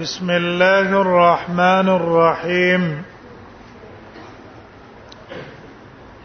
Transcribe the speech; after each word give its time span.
بسم 0.00 0.30
الله 0.30 0.88
الرحمن 1.00 1.88
الرحيم 1.88 3.02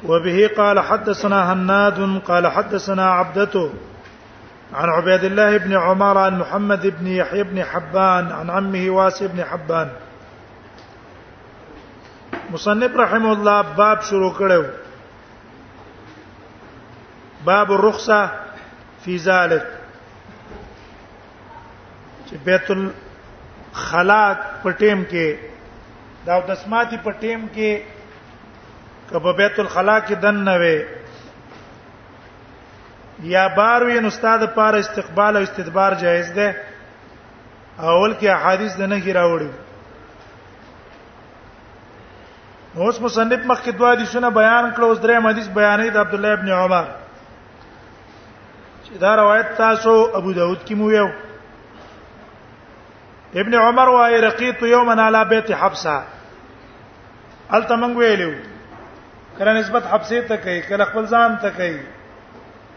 وبه 0.05 0.49
قال 0.57 0.79
حدثنا 0.79 1.53
هناد 1.53 2.21
قال 2.27 2.47
حدثنا 2.47 3.05
عبدته 3.11 3.73
عن 4.73 4.89
عبيد 4.89 5.23
الله 5.23 5.57
بن 5.57 5.73
عمر 5.77 6.17
عن 6.17 6.39
محمد 6.39 6.87
بن 6.99 7.07
يحيى 7.07 7.43
بن 7.43 7.63
حبان 7.63 8.31
عن 8.31 8.49
عمه 8.49 8.89
واس 8.89 9.23
بن 9.23 9.43
حبان 9.43 9.89
مصنف 12.49 12.95
رحمه 12.95 13.31
الله 13.33 13.61
باب 13.61 14.01
شروع 14.01 14.33
کړو 14.39 14.63
باب 17.45 17.71
الرخصه 17.71 18.29
في 19.05 19.17
ذلك 19.17 19.67
بيت 22.45 22.71
بیت 22.71 22.91
خلا 23.73 24.33
په 24.63 24.69
ټیم 24.79 25.03
کې 25.09 25.39
دا 26.25 26.39
د 26.47 26.55
سماعتي 26.63 26.97
په 27.03 27.11
ټیم 27.19 27.47
کې 27.53 27.81
کبه 29.09 29.31
بیت 29.33 29.59
الخلا 29.59 29.99
کې 29.99 30.15
دن 30.21 30.35
نه 30.47 30.55
وي 30.61 30.79
یا 33.31 33.47
بار 33.55 33.81
وین 33.81 34.05
استاد 34.05 34.39
پار 34.55 34.73
استقبال 34.73 35.35
او 35.37 35.43
استدبار 35.43 35.91
جایز 36.03 36.31
ده 36.35 36.55
اول 37.81 38.13
کې 38.13 38.27
احادیث 38.29 38.77
نه 38.77 38.99
کی 38.99 39.13
راوړي 39.13 39.49
اوس 42.75 43.01
مصنف 43.01 43.45
مخکې 43.45 43.69
دوا 43.77 43.95
دي 43.95 44.05
شنو 44.05 44.31
بیان 44.31 44.71
کړو 44.73 44.83
اوس 44.87 44.99
درې 44.99 45.25
حدیث 45.29 45.47
بیانې 45.47 45.89
د 45.93 45.97
عبد 45.97 46.13
الله 46.13 46.33
ابن 46.33 46.49
عمر 46.51 46.85
چې 48.85 48.97
دا 48.99 49.15
روایت 49.15 49.57
تاسو 49.57 49.91
ابو 50.13 50.31
داود 50.33 50.59
کې 50.67 50.73
مو 50.75 50.91
یو 50.91 51.09
ابن 53.39 53.53
عمر 53.55 53.89
وايي 53.89 54.19
رقيت 54.19 54.61
يوما 54.61 55.01
على 55.03 55.25
بيت 55.25 55.51
حفصه 55.51 56.03
التمنګ 57.55 57.95
ویلو 57.97 58.31
کله 59.37 59.51
نسبت 59.59 59.83
حفصه 59.91 60.21
ته 60.29 60.35
کوي 60.35 60.61
کله 60.61 60.85
خپل 60.85 61.05
ځان 61.07 61.31
ته 61.41 61.49
کوي 61.57 61.77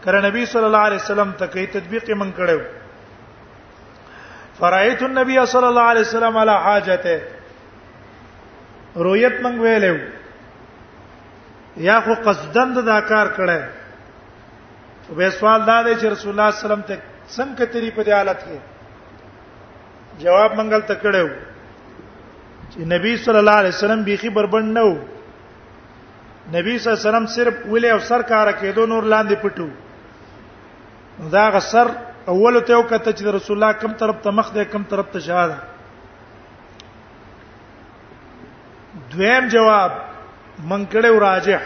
کله 0.05 0.19
نبی 0.27 0.45
صلی 0.51 0.65
الله 0.65 0.83
علیه 0.89 1.01
وسلم 1.03 1.31
ته 1.39 1.45
کوي 1.47 1.65
تطبیق 1.75 2.09
من 2.09 2.31
کړو 2.37 2.59
فرایت 4.59 5.03
النبي 5.03 5.39
صلی 5.45 5.67
الله 5.67 5.85
علیه 5.93 6.01
وسلم 6.01 6.37
علی 6.43 6.55
حاجته 6.67 7.17
رؤیت 9.07 9.41
من 9.43 9.59
ویلو 9.59 9.95
یا 11.87 11.99
خو 12.05 12.13
قصدن 12.25 12.73
دا 12.85 12.99
کار 13.01 13.27
کړه 13.37 13.61
وې 15.17 15.29
سوال 15.39 15.61
دا 15.65 15.81
دی 15.83 15.95
چې 15.99 16.05
رسول 16.11 16.31
الله 16.31 16.51
صلی 16.51 16.63
الله 16.63 16.65
علیه 16.65 16.65
وسلم 16.65 16.83
ته 16.89 16.95
څنګه 17.37 17.65
تری 17.73 17.91
په 17.91 18.15
حالت 18.19 18.39
کې 18.45 18.57
جواب 20.19 20.53
منګل 20.57 20.81
تکړو 20.87 21.27
چې 22.71 22.79
نبی 22.93 23.15
صلی 23.25 23.37
الله 23.39 23.57
علیه 23.61 23.75
وسلم 23.75 24.03
بيخي 24.09 24.29
بربند 24.39 24.71
نه 24.77 24.83
و 24.89 24.95
نبی 26.53 26.77
صلی 26.79 26.91
الله 26.91 26.99
علیه 27.01 27.07
وسلم 27.09 27.27
صرف 27.37 27.53
ولې 27.65 27.89
او 27.91 27.99
سر 28.09 28.21
کار 28.31 28.51
کېدو 28.51 28.85
نور 28.91 29.03
لاندې 29.03 29.35
پټو 29.45 29.67
دا 31.37 31.45
غسر 31.55 31.87
اول 32.29 32.61
ته 32.61 32.73
وکړه 32.75 33.13
چې 33.17 33.23
رسول 33.37 33.57
الله 33.57 33.71
کوم 33.85 33.93
طرف 34.03 34.15
ته 34.27 34.31
مخ 34.41 34.53
دی 34.57 34.65
کوم 34.75 34.83
طرف 34.93 35.05
ته 35.15 35.19
شاده 35.29 35.57
دویم 39.15 39.47
جواب 39.55 39.91
منکړه 40.69 41.05
او 41.09 41.19
راجح 41.25 41.61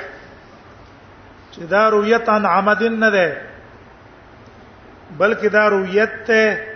چې 1.51 1.59
دا 1.75 1.83
رؤیت 1.97 2.29
ان 2.37 2.45
عمدن 2.55 2.99
نه 3.05 3.09
ده 3.09 3.41
بلکې 5.19 5.45
دا 5.57 5.67
رؤیت 5.75 6.17
ته 6.31 6.68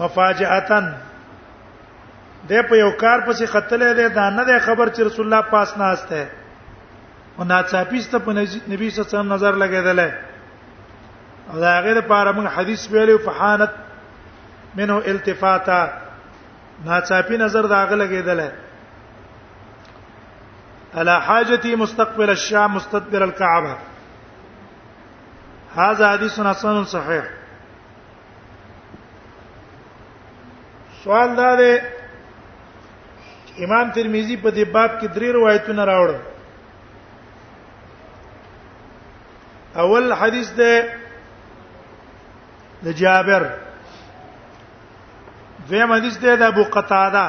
مفاجاتن 0.00 0.86
د 2.48 2.52
په 2.70 2.76
یو 2.82 2.90
کار 3.02 3.18
پسې 3.26 3.46
قتل 3.52 3.84
دی 3.98 4.08
دا 4.16 4.24
نه 4.34 4.44
دی 4.48 4.58
خبر 4.64 4.86
چې 4.86 5.00
رسول 5.08 5.26
الله 5.26 5.50
پاس 5.54 5.76
نه 5.78 5.84
استه 5.84 6.28
او 7.36 7.44
ناڅاپیسته 7.44 8.18
په 8.18 8.32
نبی 8.42 8.90
صلی 8.90 8.98
الله 8.98 9.08
علیه 9.08 9.14
وسلم 9.14 9.32
نظر 9.32 9.54
لګیدل 9.58 10.00
او 11.52 11.58
دا 11.64 11.72
هغه 11.78 11.94
لپاره 12.00 12.32
موږ 12.32 12.58
حدیث 12.58 12.86
ویلو 12.92 13.16
فحانت 13.24 13.70
منه 14.74 15.00
التفاتا 15.14 15.80
ناڅاپی 16.84 17.36
نظر 17.44 17.66
دا 17.74 17.82
هغه 17.82 17.96
لګیدل 17.96 18.48
الا 21.00 21.18
حاجتي 21.24 21.74
مستقبل 21.80 22.30
الشام 22.30 22.74
مستدبر 22.74 23.24
الكعبه 23.24 23.76
هذا 25.80 26.10
حديث 26.12 26.40
حسن 26.46 26.84
صحيح 26.92 27.24
سوال 31.06 31.36
دا 31.36 31.54
دی 31.58 31.70
امام 33.64 33.90
ترمذی 33.96 34.36
په 34.42 34.50
دې 34.54 34.64
باب 34.76 34.94
کې 35.00 35.06
درې 35.06 35.28
روایتونه 35.36 35.84
راوړل 35.90 36.22
اول 39.82 40.12
حدیث 40.20 40.50
ده 40.60 40.80
د 42.86 42.96
جابر 43.02 43.46
دویم 45.68 45.92
حدیث 45.92 46.16
ده 46.24 46.34
د 46.40 46.42
ابو 46.54 46.64
قتاده 46.76 47.24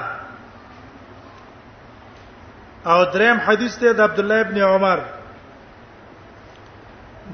او 2.93 2.97
دریم 3.17 3.37
حدیث 3.49 3.77
ده 3.83 3.91
د 3.99 4.01
عبد 4.07 4.19
الله 4.19 4.39
ابن 4.47 4.57
عمر 4.69 4.99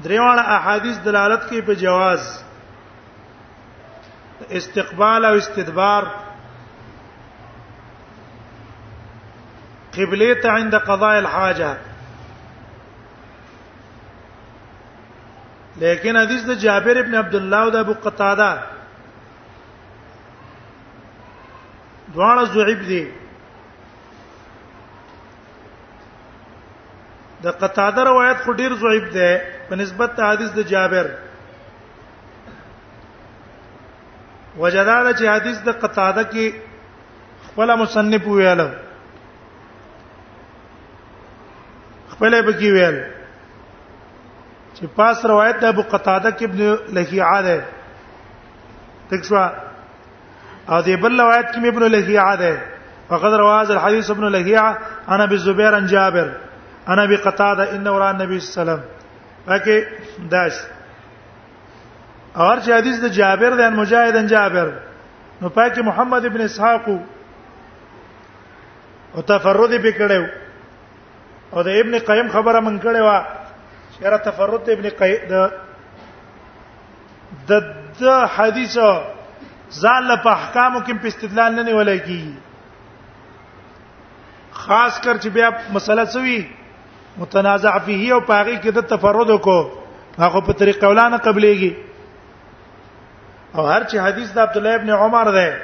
دریوان 0.08 0.38
احادیث 0.44 0.96
دلالت 1.08 1.46
کوي 1.48 1.62
په 1.70 1.74
جواز 1.86 2.28
استقبال 4.62 5.24
او 5.30 5.34
استدبار 5.38 6.12
قبله 9.96 10.28
ته 10.44 10.54
عند 10.60 10.74
قضاء 10.90 11.16
الحاجه 11.22 11.72
لیکن 15.82 16.14
حدیث 16.22 16.42
د 16.52 16.54
جابر 16.66 16.96
ابن 17.02 17.14
عبد 17.22 17.34
الله 17.40 17.60
او 17.66 17.70
د 17.76 17.78
ابو 17.86 17.94
قتاده 18.06 18.50
دواړه 22.14 22.44
ضعیف 22.56 22.80
دي 22.92 23.02
د 27.46 27.48
قتاده 27.64 28.00
روایت 28.12 28.38
خو 28.46 28.50
ډیر 28.62 28.72
ضعیف 28.84 29.06
ده 29.18 29.30
په 29.70 29.74
نسبت 29.82 30.10
ته 30.20 30.24
حدیث 30.32 30.50
د 30.60 30.62
جابر 30.74 31.06
وجدار 34.62 35.04
چې 35.12 35.24
حدیث 35.36 35.58
د 35.66 35.68
قتاده 35.84 36.22
کې 36.32 36.46
خپل 37.48 37.68
مصنف 37.78 38.24
ویاله 38.26 38.68
خپل 42.14 42.32
به 42.46 42.52
کی 42.52 42.70
ویل 42.70 42.98
چې 44.74 44.86
پاس 44.96 45.24
روایت 45.24 45.60
د 45.60 45.64
ابو 45.72 45.82
قتاده 45.94 46.30
کې 46.34 46.42
ابن 46.48 46.60
لهیعه 46.98 47.38
ده 47.46 47.56
تکشوا 49.10 49.46
او 50.68 50.82
دې 50.82 50.98
بل 51.02 51.12
روایت 51.20 51.46
کې 51.50 51.58
ابن 51.74 51.82
لهیعه 51.94 52.34
ده 52.42 52.52
فقد 53.08 53.32
رواز 53.40 53.68
الحديث 53.70 54.06
ابن 54.10 54.24
لهيعة 54.28 54.72
انا 55.16 55.24
بالزبير 55.32 55.72
عن 55.78 55.84
جابر 55.94 56.26
انا 56.94 57.04
بقتادة 57.06 57.64
انه 57.74 57.90
راى 58.04 58.10
النبي 58.14 58.34
صلى 58.40 58.46
الله 58.46 58.46
عليه 58.58 58.66
وسلم 58.66 58.82
پکې 59.48 59.76
داش 60.36 60.52
اور 62.36 62.56
چې 62.56 62.68
حدیث 62.68 62.96
د 63.06 63.08
جابر 63.18 63.50
د 63.62 63.64
مجاهد 63.80 64.14
ان 64.22 64.26
جابر 64.36 64.68
نو 65.42 65.46
پکې 65.48 65.78
محمد 65.90 66.22
ابن 66.30 66.40
اسحاق 66.46 66.84
او 69.14 69.20
تفرد 69.28 69.72
به 69.82 69.92
کړو 70.00 70.22
او 71.54 71.62
د 71.66 71.68
ابن 71.80 71.98
قیم 72.08 72.28
خبره 72.34 72.60
من 72.66 72.78
کړې 72.84 73.00
و 73.08 73.96
شعر 73.96 74.16
تفرد 74.28 74.70
ابن 74.74 74.88
قیم 75.02 75.20
د 75.32 75.44
د 77.50 77.70
د 78.00 78.24
حدیث 78.36 78.76
ځان 79.82 80.06
په 80.24 80.30
احکامو 80.38 80.80
کې 80.86 80.94
په 81.04 81.10
استدلال 81.12 81.54
نه 81.56 81.62
نیولای 81.68 81.98
کی 82.08 82.24
خاص 84.64 85.00
کر 85.04 85.18
چې 85.22 85.28
بیا 85.36 85.48
مسله 85.78 86.04
سوي 86.16 86.38
متنازع 87.20 87.76
فيه 87.86 88.14
او 88.16 88.20
پاغي 88.32 88.56
کې 88.60 88.70
د 88.80 88.90
تفرد 88.94 89.30
کو 89.48 89.56
هغه 90.18 90.40
په 90.40 90.52
طریق 90.60 90.80
قولانه 90.84 91.16
قبليږي 91.16 91.72
او 93.54 93.66
هر 93.66 93.84
چې 93.84 93.96
حدیث 94.08 94.30
د 94.36 94.46
عبد 94.46 94.56
الله 94.56 94.74
ابن 94.82 94.90
عمر 95.00 95.30
ده 95.30 95.62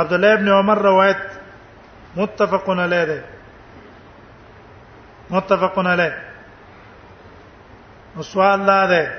عبد 0.00 0.12
الله 0.16 0.32
ابن 0.38 0.48
عمر 0.60 0.78
روایت 0.90 2.16
متفق 2.16 2.70
علیه 2.78 3.04
ده 3.10 3.20
متفقون 5.30 5.86
علی 5.86 6.08
نو 8.16 8.22
سوال 8.22 8.66
دا 8.66 8.86
ده 8.90 9.12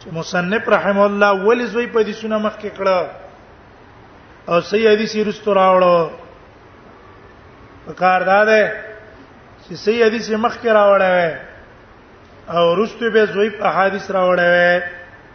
چې 0.00 0.14
مصنف 0.18 0.68
رحم 0.74 0.98
الله 1.04 1.30
ولې 1.44 1.68
زوی 1.72 1.86
په 1.94 2.00
دې 2.04 2.10
سونه 2.20 2.36
مخ 2.44 2.52
کې 2.60 2.70
کړه 2.78 2.98
او 4.48 4.56
صحیح 4.68 4.86
حدیث 4.90 5.12
رستو 5.28 5.50
راوړو 5.58 5.96
په 7.86 7.92
کار 8.02 8.20
دا 8.30 8.40
ده 8.50 8.62
چې 9.62 9.74
صحیح 9.84 10.00
حدیث 10.06 10.26
مخ 10.46 10.54
کې 10.62 10.66
راوړې 10.78 11.30
او 12.56 12.64
رستو 12.82 13.06
به 13.16 13.22
زوی 13.36 13.50
په 13.58 13.64
احادیث 13.72 14.04
راوړې 14.10 14.82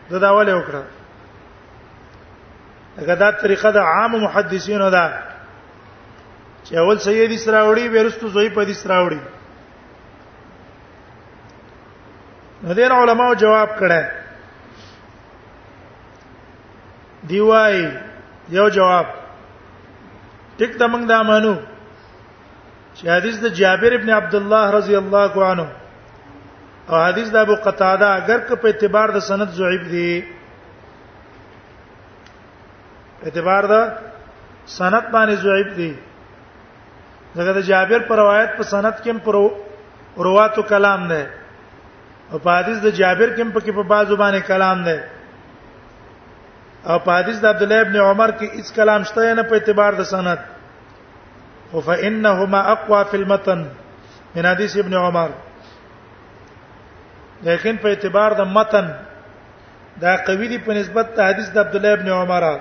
دا 0.10 0.18
دا 0.26 0.32
ولې 0.40 0.54
وکړه 0.60 0.84
دا 3.24 3.30
طریقه 3.42 3.70
د 3.72 3.78
عام 3.96 4.12
محدثینو 4.26 4.88
ده 4.98 5.06
چې 6.68 6.76
اول 6.80 6.98
سید 7.04 7.32
استراوړي 7.32 7.86
بیرستو 7.94 8.28
زوی 8.36 8.50
په 8.56 8.62
دې 8.68 8.74
استراوړي 8.76 9.20
ندیر 12.68 12.92
علماو 13.02 13.34
جواب 13.44 13.70
کړه 13.80 14.02
دی 17.30 17.40
وای 17.50 17.78
یو 18.58 18.68
جواب 18.78 19.06
ټیک 20.58 20.72
دا 20.80 20.88
موږ 20.94 21.04
دا 21.12 21.20
مانو 21.30 21.54
چې 22.96 23.04
حدیث 23.18 23.38
د 23.44 23.48
جابر 23.60 23.92
ابن 24.00 24.10
عبد 24.20 24.36
الله 24.40 24.64
رضی 24.78 24.96
الله 25.02 25.34
عنه 25.52 25.68
او 26.90 26.96
حدیث 27.08 27.30
د 27.38 27.46
ابو 27.48 27.56
قتاده 27.70 28.08
اگر 28.20 28.40
که 28.50 28.56
په 28.66 28.74
اعتبار 28.74 29.08
د 29.18 29.24
سند 29.30 29.50
ضعیف 29.62 29.84
دی 29.94 30.12
اعتبار 33.26 33.64
د 33.74 33.88
سند 34.76 35.02
باندې 35.12 35.36
ضعیف 35.46 35.70
دی 35.80 35.90
دغه 37.36 37.54
د 37.54 37.60
جابر 37.70 38.00
پر 38.08 38.16
روایت 38.18 38.52
په 38.58 38.64
سند 38.64 38.94
کې 39.04 39.18
پر 39.26 39.36
رواتو 40.28 40.62
کلام 40.72 41.08
ده 41.08 41.28
او 42.32 42.38
په 42.40 42.52
حدیث 42.60 42.78
د 42.84 42.90
جابر 43.00 43.30
کې 43.36 43.54
په 43.54 43.60
کې 43.60 43.72
په 43.76 43.84
بازو 43.84 44.16
باندې 44.18 44.40
کلام 44.48 44.84
ده 44.84 45.04
او 46.88 47.00
په 47.00 47.12
حدیث 47.20 47.38
د 47.40 47.46
عبد 47.46 47.62
الله 47.62 47.82
ابن 47.84 47.96
عمر 47.96 48.32
کې 48.40 48.46
هیڅ 48.58 48.74
کلام 48.76 49.04
شته 49.04 49.34
نه 49.34 49.44
په 49.44 49.54
اعتبار 49.56 49.94
د 50.00 50.04
سند 50.14 50.40
او 51.74 51.82
فانهما 51.82 52.60
اقوى 52.72 53.06
في 53.12 53.18
المتن 53.18 53.68
من 54.36 54.46
حدیث 54.46 54.78
ابن 54.78 54.94
عمر 54.94 55.30
لیکن 57.48 57.78
په 57.82 57.88
اعتبار 57.90 58.34
د 58.40 58.48
متن 58.58 58.88
دا 60.02 60.16
قوی 60.26 60.48
دی 60.48 60.58
په 60.58 60.74
نسبت 60.80 61.14
ته 61.16 61.24
حدیث 61.30 61.50
د 61.52 61.58
عبد 61.60 61.76
الله 61.76 61.94
ابن 61.94 62.10
عمر 62.10 62.60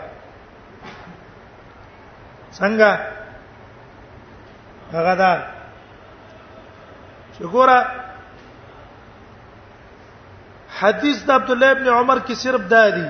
څنګه 2.58 3.15
هغه 4.92 5.14
دا 5.22 5.32
شکورا 7.38 7.78
حدیث 10.80 11.16
د 11.28 11.30
عبد 11.38 11.50
الله 11.54 11.70
ابن 11.76 11.86
عمر 11.98 12.18
کې 12.28 12.32
صرف 12.44 12.60
دا 12.74 12.84
دی 12.96 13.06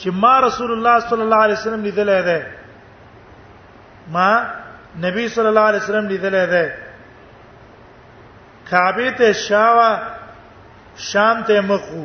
چې 0.00 0.08
ما 0.22 0.34
رسول 0.46 0.70
الله 0.74 0.96
صلی 1.08 1.22
الله 1.26 1.36
علیه 1.44 1.56
وسلم 1.58 1.84
لیدلې 1.88 2.20
ده 2.28 2.46
ما 4.14 4.30
نبی 5.06 5.24
صلی 5.34 5.46
الله 5.52 5.60
علیه 5.70 5.80
وسلم 5.82 6.06
لیدلې 6.12 6.46
ده 6.52 6.74
کعبه 8.70 9.10
ته 9.18 9.32
شاوا 9.32 9.90
شام 11.08 11.42
ته 11.42 11.60
مخو 11.60 12.04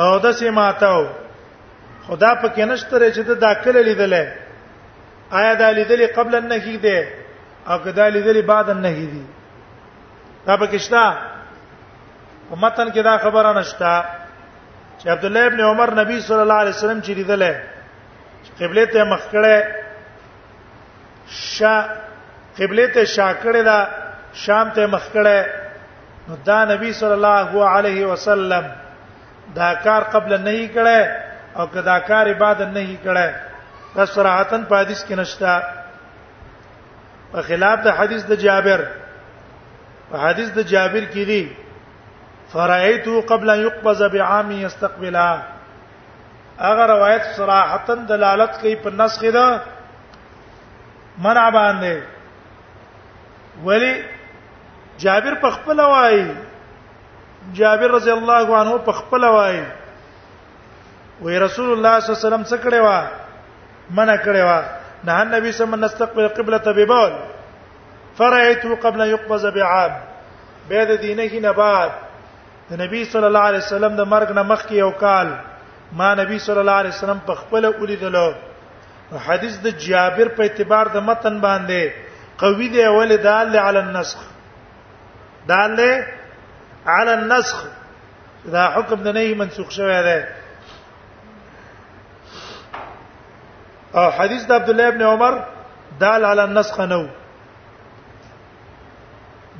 او 0.00 0.08
د 0.24 0.26
سیما 0.38 0.70
تاو 0.82 1.04
خدا 2.06 2.30
په 2.40 2.48
کې 2.54 2.60
نشته 2.70 3.12
چې 3.12 3.18
د 3.30 3.32
داخله 3.46 3.80
لیدلې 3.88 4.24
آیا 5.38 5.52
دا 5.54 5.68
لیدلې 5.78 6.14
قبل 6.16 6.34
النهی 6.34 6.76
ده 6.86 6.98
او 7.70 7.78
کدا 7.84 8.08
لیدلی 8.14 8.42
بعد 8.52 8.68
نه 8.70 8.92
دي 8.98 9.06
دا 10.46 10.54
پکښتا 10.56 11.02
په 12.48 12.56
متن 12.62 12.88
کې 12.94 13.02
دا 13.08 13.16
خبره 13.18 13.52
نشتا 13.58 13.92
چې 15.00 15.06
عبد 15.14 15.24
الله 15.28 15.44
ابن 15.50 15.60
عمر 15.68 15.92
نبی 15.98 16.20
صلی 16.26 16.40
الله 16.44 16.54
علیه 16.62 16.74
وسلم 16.76 17.00
چې 17.00 17.08
لیدله 17.08 17.62
قبله 18.60 18.84
ته 18.94 19.04
مخ 19.12 19.22
کړه 19.32 19.58
شا 21.36 21.74
قبله 22.58 22.86
ته 22.96 23.04
شا 23.04 23.28
کړه 23.42 23.62
دا 23.70 23.78
شام 24.44 24.70
ته 24.78 24.86
مخ 24.96 25.04
کړه 25.14 25.46
نو 26.28 26.36
دا 26.48 26.58
نبی 26.72 26.92
صلی 26.98 27.12
الله 27.20 27.68
علیه 27.70 28.06
وسلم 28.10 28.64
دا 29.56 29.70
کار 29.86 30.04
قبل 30.18 30.36
نه 30.36 30.66
کړه 30.74 31.08
او 31.58 31.66
کدا 31.78 31.98
کار 32.12 32.32
بعد 32.44 32.62
نه 32.62 32.98
کړه 33.06 33.30
دا 33.96 34.06
صراحتن 34.18 34.64
په 34.70 34.76
حدیث 34.82 35.02
کې 35.04 35.12
نشتا 35.22 35.56
په 37.34 37.40
خلاف 37.48 37.78
د 37.86 37.94
حدیث 37.98 38.22
د 38.30 38.38
جابر 38.44 38.80
په 40.08 40.16
حدیث 40.24 40.50
د 40.58 40.66
جابر 40.72 41.04
کې 41.12 41.22
دی 41.30 41.40
فرایت 42.52 43.06
قبل 43.30 43.48
ان 43.54 43.60
يقبض 43.66 44.00
بعام 44.14 44.48
يستقبلها 44.58 45.42
اگر 46.70 46.88
روایت 46.94 47.24
صراحتا 47.38 47.94
دلالت 48.10 48.52
کوي 48.60 48.74
په 48.84 48.90
نسخ 48.98 49.20
ده 49.38 49.46
منع 51.24 51.44
باندې 51.56 51.94
ولی 53.66 53.92
جابر 55.06 55.34
په 55.46 55.50
خپل 55.56 55.80
وای 55.94 56.22
جابر 57.58 57.90
رضی 57.96 58.10
الله 58.16 58.46
عنه 58.60 58.78
په 58.92 58.96
خپل 59.00 59.24
وای 59.38 59.60
وی 61.22 61.38
رسول 61.38 61.70
الله 61.72 61.98
صلی 61.98 61.98
الله 61.98 61.98
علیه 61.98 62.08
وسلم 62.26 62.44
څه 62.48 62.56
کړی 62.68 62.80
و 62.86 62.88
منع 64.00 64.16
کړی 64.24 64.42
و 64.52 64.54
نهى 65.04 65.22
النبي 65.22 65.50
صلى 65.52 65.64
الله 65.64 65.64
عليه 65.64 65.64
وسلم 65.64 65.74
أن 65.74 65.84
نستقبل 66.20 66.28
قبلة 66.28 66.66
ببول 66.84 67.12
فرأيته 68.18 68.74
قبل 68.76 69.02
أن 69.02 69.08
يقبض 69.08 69.46
بعام 69.54 69.92
بیا 70.68 70.84
دينه 70.94 71.26
دینه 71.26 71.50
بعد 71.52 71.92
النبي 72.72 73.04
صلى 73.04 73.26
الله 73.26 73.40
عليه 73.48 73.58
وسلم 73.58 73.96
ده 73.96 74.04
مرګ 74.04 74.30
نه 74.32 74.42
مخکې 74.42 74.72
یو 74.72 74.90
ما 75.96 76.12
النبي 76.12 76.38
صلى 76.38 76.60
الله 76.60 76.72
عليه 76.72 76.88
وسلم 76.88 77.18
بخبل 77.28 77.64
اولي 77.64 77.96
دلو 77.96 78.34
حدیث 79.26 79.58
د 79.58 79.66
جابر 79.78 80.28
په 80.28 80.40
اعتبار 80.42 80.86
د 80.88 80.96
متن 80.96 81.40
باندې 81.40 81.82
قوی 82.38 82.68
دی 82.68 82.86
ول 82.86 83.16
دال 83.22 83.56
علی 83.58 83.78
النسخ 83.78 84.18
دال 85.48 85.80
علی 86.86 87.10
النسخ 87.12 87.64
دا 88.44 88.68
حکم 88.70 89.02
د 89.02 89.08
نهي 89.14 89.34
منسوخ 89.34 89.70
شوی 89.70 90.02
دی 90.02 90.20
او 93.98 94.06
حدیث 94.18 94.42
د 94.50 94.52
عبد 94.58 94.68
الله 94.70 94.86
ابن 94.92 95.02
عمر 95.12 95.34
دال 96.02 96.24
علی 96.30 96.40
النسخ 96.48 96.80
نو 96.92 97.02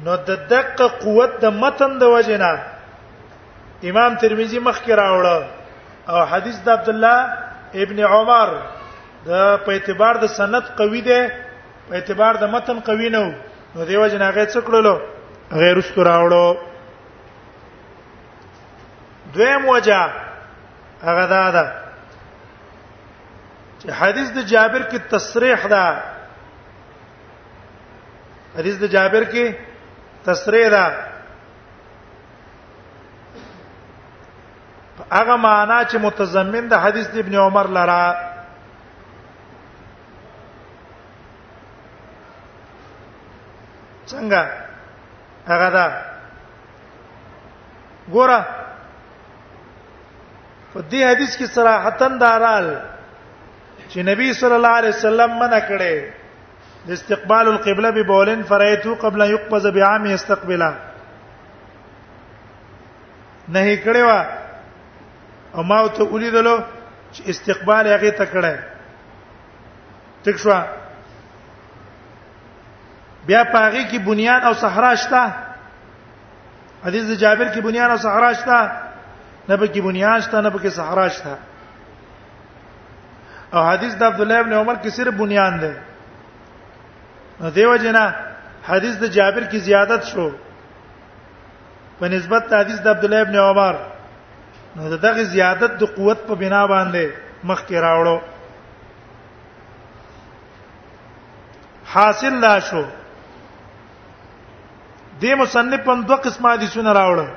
نو 0.04 0.12
د 0.28 0.31
دقه 0.54 0.86
قوت 1.04 1.32
د 1.44 1.46
متن 1.62 1.92
د 2.02 2.02
وجنا 2.14 2.52
امام 3.90 4.12
ترمذی 4.22 4.58
مخ 4.66 4.76
کې 4.84 4.92
راوړ 5.02 5.42
او 6.12 6.19
حدیث 6.32 6.56
د 6.64 6.69
عبد 6.76 6.88
الله 6.92 7.19
ابن 7.84 7.98
عمر 8.12 8.48
د 9.26 9.31
په 9.64 9.70
اعتبار 9.75 10.14
د 10.22 10.25
سند 10.38 10.64
قوی 10.81 11.00
دی 11.08 11.20
په 11.88 11.94
اعتبار 11.96 12.34
د 12.42 12.44
متن 12.54 12.78
قوی 12.88 13.08
نه 13.14 13.25
نو 13.76 13.84
دیو 13.88 14.06
جنا 14.14 14.28
غیر 14.36 14.48
څه 14.54 14.60
کړلو 14.66 14.94
غیر 15.62 15.76
است 15.82 15.98
راوړو 15.98 16.56
دویم 19.34 19.62
وجه 19.69 20.00
هغه 21.06 21.25
دا 21.34 21.42
ده 21.56 21.66
چې 23.84 23.92
حدیث 24.00 24.29
د 24.38 24.41
جابر 24.53 24.82
کې 24.91 24.98
تصریح 25.12 25.60
ده 25.72 25.84
حدیث 28.56 28.76
د 28.82 28.86
جابر 28.94 29.24
کې 29.32 29.44
تصریح 30.26 30.69
ده 30.74 30.84
هغه 35.12 35.36
معنا 35.36 35.84
چې 35.84 35.96
متضمن 36.00 36.64
د 36.69 36.74
حدیث 36.84 37.06
د 37.12 37.17
ابن 37.19 37.34
عمر 37.44 37.67
لرا 37.76 38.05
څنګه 44.10 44.43
هغه 45.50 45.69
دا 45.76 45.88
ګوره 48.12 48.41
په 50.72 50.79
دې 50.91 51.00
حدیث 51.10 51.32
کې 51.36 51.46
صراحتن 51.56 52.12
دارال 52.20 52.69
چې 53.94 54.03
نبی 54.06 54.32
صلی 54.36 54.55
الله 54.55 54.69
علیه 54.81 54.91
وسلم 54.94 55.31
منع 55.41 55.58
کړي 55.69 56.03
د 56.86 56.91
استقبال 56.94 57.48
القبلة 57.51 57.91
ببولن 57.98 58.41
فرایتو 58.48 58.94
قبل 59.03 59.20
يقبض 59.32 59.67
بعام 59.77 60.06
يستقبلا 60.13 60.70
نه 63.48 63.84
کړي 63.84 64.03
وا 64.03 64.27
او 65.55 65.63
ما 65.70 65.79
ته 66.01 66.08
ولیدلو 66.15 66.56
چې 67.13 67.22
استقبال 67.34 67.86
هغه 67.93 68.10
تکړه 68.10 68.58
تک 70.24 70.36
شو 70.46 70.58
بیا 73.27 73.44
پاغي 73.55 73.86
کې 73.89 73.98
بنیان 74.10 74.43
او 74.51 74.55
صحرا 74.67 74.93
شته 75.06 75.24
حدیث 76.84 77.19
جابر 77.24 77.48
کې 77.55 77.58
بنیان 77.69 77.91
او 77.91 77.96
صحرا 78.10 78.32
شته 78.44 78.60
نه 79.48 79.56
به 79.56 79.74
کې 79.74 79.79
بنیان 79.91 80.20
شته 80.20 80.41
نه 80.41 80.48
به 80.51 80.58
کې 80.58 80.67
صحرا 80.81 81.08
شته 81.19 81.39
او 83.55 83.61
حدیث 83.69 83.93
د 83.96 84.03
عبد 84.11 84.20
الله 84.20 84.39
ابن 84.43 84.53
عمر 84.61 84.75
کې 84.82 84.89
صرف 84.99 85.13
بنیان 85.23 85.55
دی 85.63 85.73
نو 87.41 87.46
دیو 87.56 87.75
جنا 87.82 88.05
حدیث 88.69 88.94
د 89.03 89.05
جابر 89.17 89.44
کی 89.53 89.58
زیادت 89.69 90.03
شو 90.13 90.27
په 91.99 92.06
نسبت 92.15 92.43
د 92.51 92.53
حدیث 92.61 92.79
د 92.84 92.87
عبد 92.94 93.05
الله 93.06 93.20
ابن 93.25 93.37
عمر 93.49 93.75
نو 94.77 94.82
دغه 95.05 95.23
زیادت 95.34 95.73
د 95.82 95.84
قوت 95.96 96.19
په 96.29 96.34
بنا 96.43 96.63
باندې 96.73 97.05
مخ 97.51 97.61
کې 97.69 97.75
راوړو 97.87 98.17
حاصل 101.94 102.34
لا 102.46 102.56
شو 102.70 102.84
د 105.20 105.23
مصنف 105.43 105.81
په 105.87 105.93
دوه 106.11 106.17
قسمه 106.27 106.49
حدیثونه 106.56 106.91
راوړل 107.01 107.31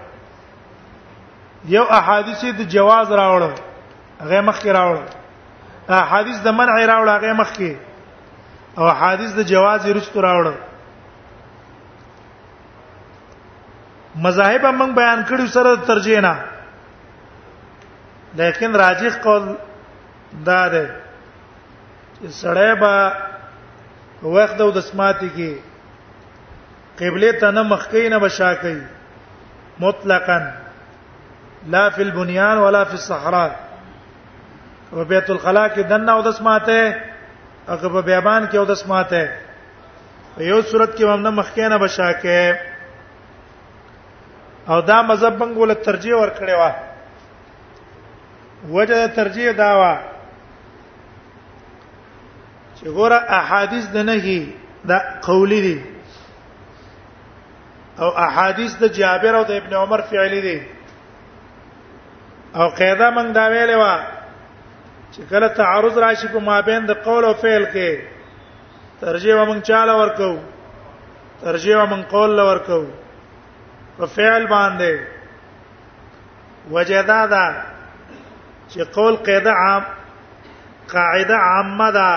یو 1.78 1.84
احادیث 2.02 2.42
د 2.64 2.66
جواز 2.76 3.08
راوړل 3.22 3.56
هغه 4.22 4.42
مخ 4.42 4.62
کې 4.62 4.68
راوړل 4.82 5.08
احادیث 5.96 6.38
د 6.44 6.48
منع 6.48 6.76
راوړ 6.86 7.08
هغه 7.10 7.34
مخکي 7.34 7.76
او 8.78 8.84
احادیث 8.88 9.32
د 9.34 9.40
جواز 9.52 9.86
رښتو 9.86 10.22
راوړ 10.22 10.48
مذاهب 14.26 14.66
هم 14.66 14.96
بیان 14.96 15.24
کړو 15.30 15.48
سره 15.48 15.76
ترجیح 15.88 16.20
نه 16.22 16.34
لیکن 18.36 18.76
راجح 18.76 19.18
قول 19.24 19.56
دا 20.46 20.68
ده 20.70 20.86
چې 22.22 22.28
سړی 22.32 22.72
به 22.82 23.14
وخت 24.36 24.56
د 24.58 24.62
دسماتي 24.76 25.30
کې 25.30 25.54
قبله 27.00 27.32
ته 27.40 27.52
نه 27.52 27.64
مخکې 27.64 28.10
نه 28.12 28.18
بشا 28.20 28.54
کوي 28.56 28.82
مطلقاً 29.80 30.48
لا 31.68 31.90
في 31.90 32.02
البنيان 32.02 32.58
ولا 32.58 32.84
في 32.84 32.94
الصحراء 32.94 33.67
په 34.90 35.04
بیت 35.04 35.30
الخلا 35.30 35.68
کې 35.70 35.80
دنه 35.88 36.12
او 36.12 36.22
د 36.22 36.32
سماته 36.34 36.96
هغه 37.68 37.90
په 37.96 38.02
بیابان 38.02 38.48
کې 38.48 38.56
او 38.56 38.66
د 38.66 38.74
سماته 38.84 39.30
په 40.36 40.44
یو 40.50 40.62
صورت 40.62 40.96
کې 40.96 41.04
موږ 41.06 41.28
مخکینه 41.34 41.78
بشاکه 41.78 42.60
او 44.70 44.82
دا 44.82 45.02
مذهب 45.02 45.40
موږ 45.44 45.58
ول 45.58 45.74
ترجیح 45.90 46.14
ورکړې 46.20 46.54
و 46.60 46.74
وجه 48.70 49.08
ترجیح 49.20 49.48
دا 49.58 49.72
و 49.82 49.84
چې 52.80 52.86
ګوره 52.88 53.18
احادیث 53.42 53.86
د 53.92 53.98
نهي 54.12 54.40
دا 54.88 54.98
قولي 55.22 55.62
دي 55.62 55.82
او 58.00 58.10
احادیث 58.28 58.74
د 58.76 58.86
جابر 59.00 59.34
او 59.36 59.44
د 59.44 59.52
ابن 59.52 59.74
عمر 59.76 60.02
فعلی 60.10 60.42
دي 60.42 60.62
او 62.56 62.70
قاعده 62.70 63.12
موږ 63.12 63.32
دا 63.40 63.48
ویلې 63.48 63.76
و 63.76 63.84
چې 65.16 65.22
کله 65.30 65.48
تعارض 65.58 65.98
راشي 66.06 66.28
په 66.36 66.40
مابین 66.50 66.82
د 66.86 66.92
قول 67.08 67.24
او 67.26 67.34
فعل 67.44 67.64
کې 67.74 67.92
ترجیح 69.02 69.34
ومن 69.40 69.58
چاله 69.70 69.94
ورکو 70.02 70.32
ترجیح 71.44 71.76
ومن 71.78 72.02
قول 72.14 72.30
له 72.40 72.44
ورکو 72.50 72.82
په 73.98 74.06
فعل 74.16 74.44
باندې 74.54 74.94
وجدا 76.78 77.22
دا 77.36 77.48
چې 78.70 78.82
قول 78.98 79.14
قاعده 79.28 79.52
عام 79.62 79.84
قاعده 80.94 81.36
عامه 81.50 81.90
ده 82.00 82.12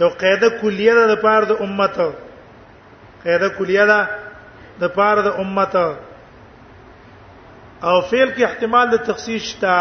یو 0.00 0.08
قاعده 0.22 0.48
کلیه 0.60 0.92
ده 0.98 1.04
د 1.14 1.16
پاره 1.22 1.44
د 1.52 1.54
امت 1.66 1.96
قاعده 3.24 3.48
کلیه 3.58 3.84
ده 3.92 4.00
د 4.80 4.82
پاره 4.98 5.22
د 5.22 5.28
امت 5.42 5.74
او 7.82 7.94
فعل 8.10 8.28
کې 8.36 8.42
احتمال 8.44 8.86
د 8.90 8.96
تخصیص 9.06 9.42
شته 9.48 9.72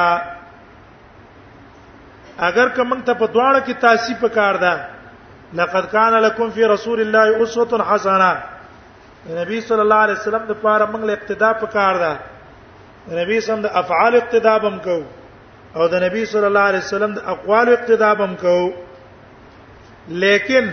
اگر 2.45 2.69
که 2.69 2.83
موږ 2.83 3.03
ته 3.05 3.13
په 3.19 3.27
دواړه 3.33 3.59
کې 3.65 3.73
تاسیب 3.81 4.17
وکړ 4.23 4.53
دا 4.57 4.77
لقد 5.57 5.91
کان 5.91 6.13
لکم 6.23 6.49
فی 6.55 6.65
رسول 6.71 6.99
الله 7.01 7.43
اسوه 7.43 7.85
حسنه 7.91 8.37
نبی 9.37 9.61
صلی 9.69 9.79
الله 9.85 9.95
علیه 10.07 10.13
وسلم 10.19 10.43
د 10.49 10.59
پاره 10.65 10.85
موږ 10.87 11.01
له 11.09 11.13
اقتدا 11.13 11.49
وکړ 11.61 11.93
دا 12.03 12.13
نبی 13.21 13.39
سم 13.45 13.61
د 13.61 13.65
افعال 13.81 14.15
اقتدا 14.15 14.57
بم 14.57 14.77
کو 14.83 14.97
او 15.75 15.87
د 15.87 15.95
نبی 16.03 16.25
صلی 16.33 16.45
الله 16.45 16.59
علیه 16.71 16.79
وسلم 16.79 17.13
د 17.13 17.19
اقوال 17.33 17.69
اقتدا 17.73 18.13
بم 18.21 18.35
کو 18.43 18.57
لیکن 20.23 20.69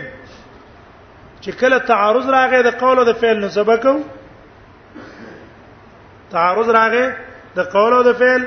چې 1.40 1.50
کله 1.62 1.78
تعارض 1.92 2.28
راغی 2.36 2.62
د 2.68 2.76
قول 2.84 2.98
او 2.98 3.04
د 3.04 3.12
فعل 3.24 3.40
نو 3.40 3.48
سبقو 3.56 3.96
تعارض 6.36 6.68
راغی 6.78 7.08
د 7.56 7.60
قول 7.78 7.92
او 7.92 8.02
د 8.12 8.16
فعل 8.22 8.46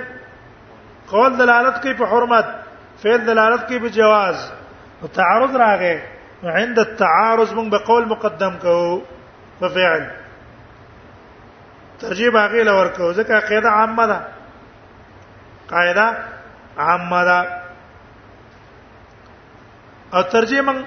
قول 1.12 1.38
دلالت 1.40 1.82
کوي 1.84 1.94
په 1.94 2.06
حرمت 2.14 2.46
فعل 3.04 3.26
دلالت 3.26 3.62
کوي 3.68 3.80
په 3.84 3.90
جواز 3.98 4.38
او 5.02 5.08
تعارض 5.20 5.54
راغی 5.64 5.94
عند 6.62 6.78
التعارض 6.86 7.52
موږ 7.58 7.68
به 7.76 7.80
قول 7.90 8.04
مقدم 8.14 8.54
کوو 8.64 8.96
په 9.60 9.68
فعل 9.76 10.04
ترجیح 12.06 12.30
باغی 12.38 12.64
لور 12.72 12.88
کوو 12.98 13.14
ځکه 13.18 13.36
قاعده 13.50 13.70
عامه 13.78 14.06
ده 14.10 14.20
قاعده 15.72 16.08
عامه 16.88 17.24
ده 17.32 17.40
او 20.16 20.22
ترجیح 20.36 20.62
موږ 20.68 20.80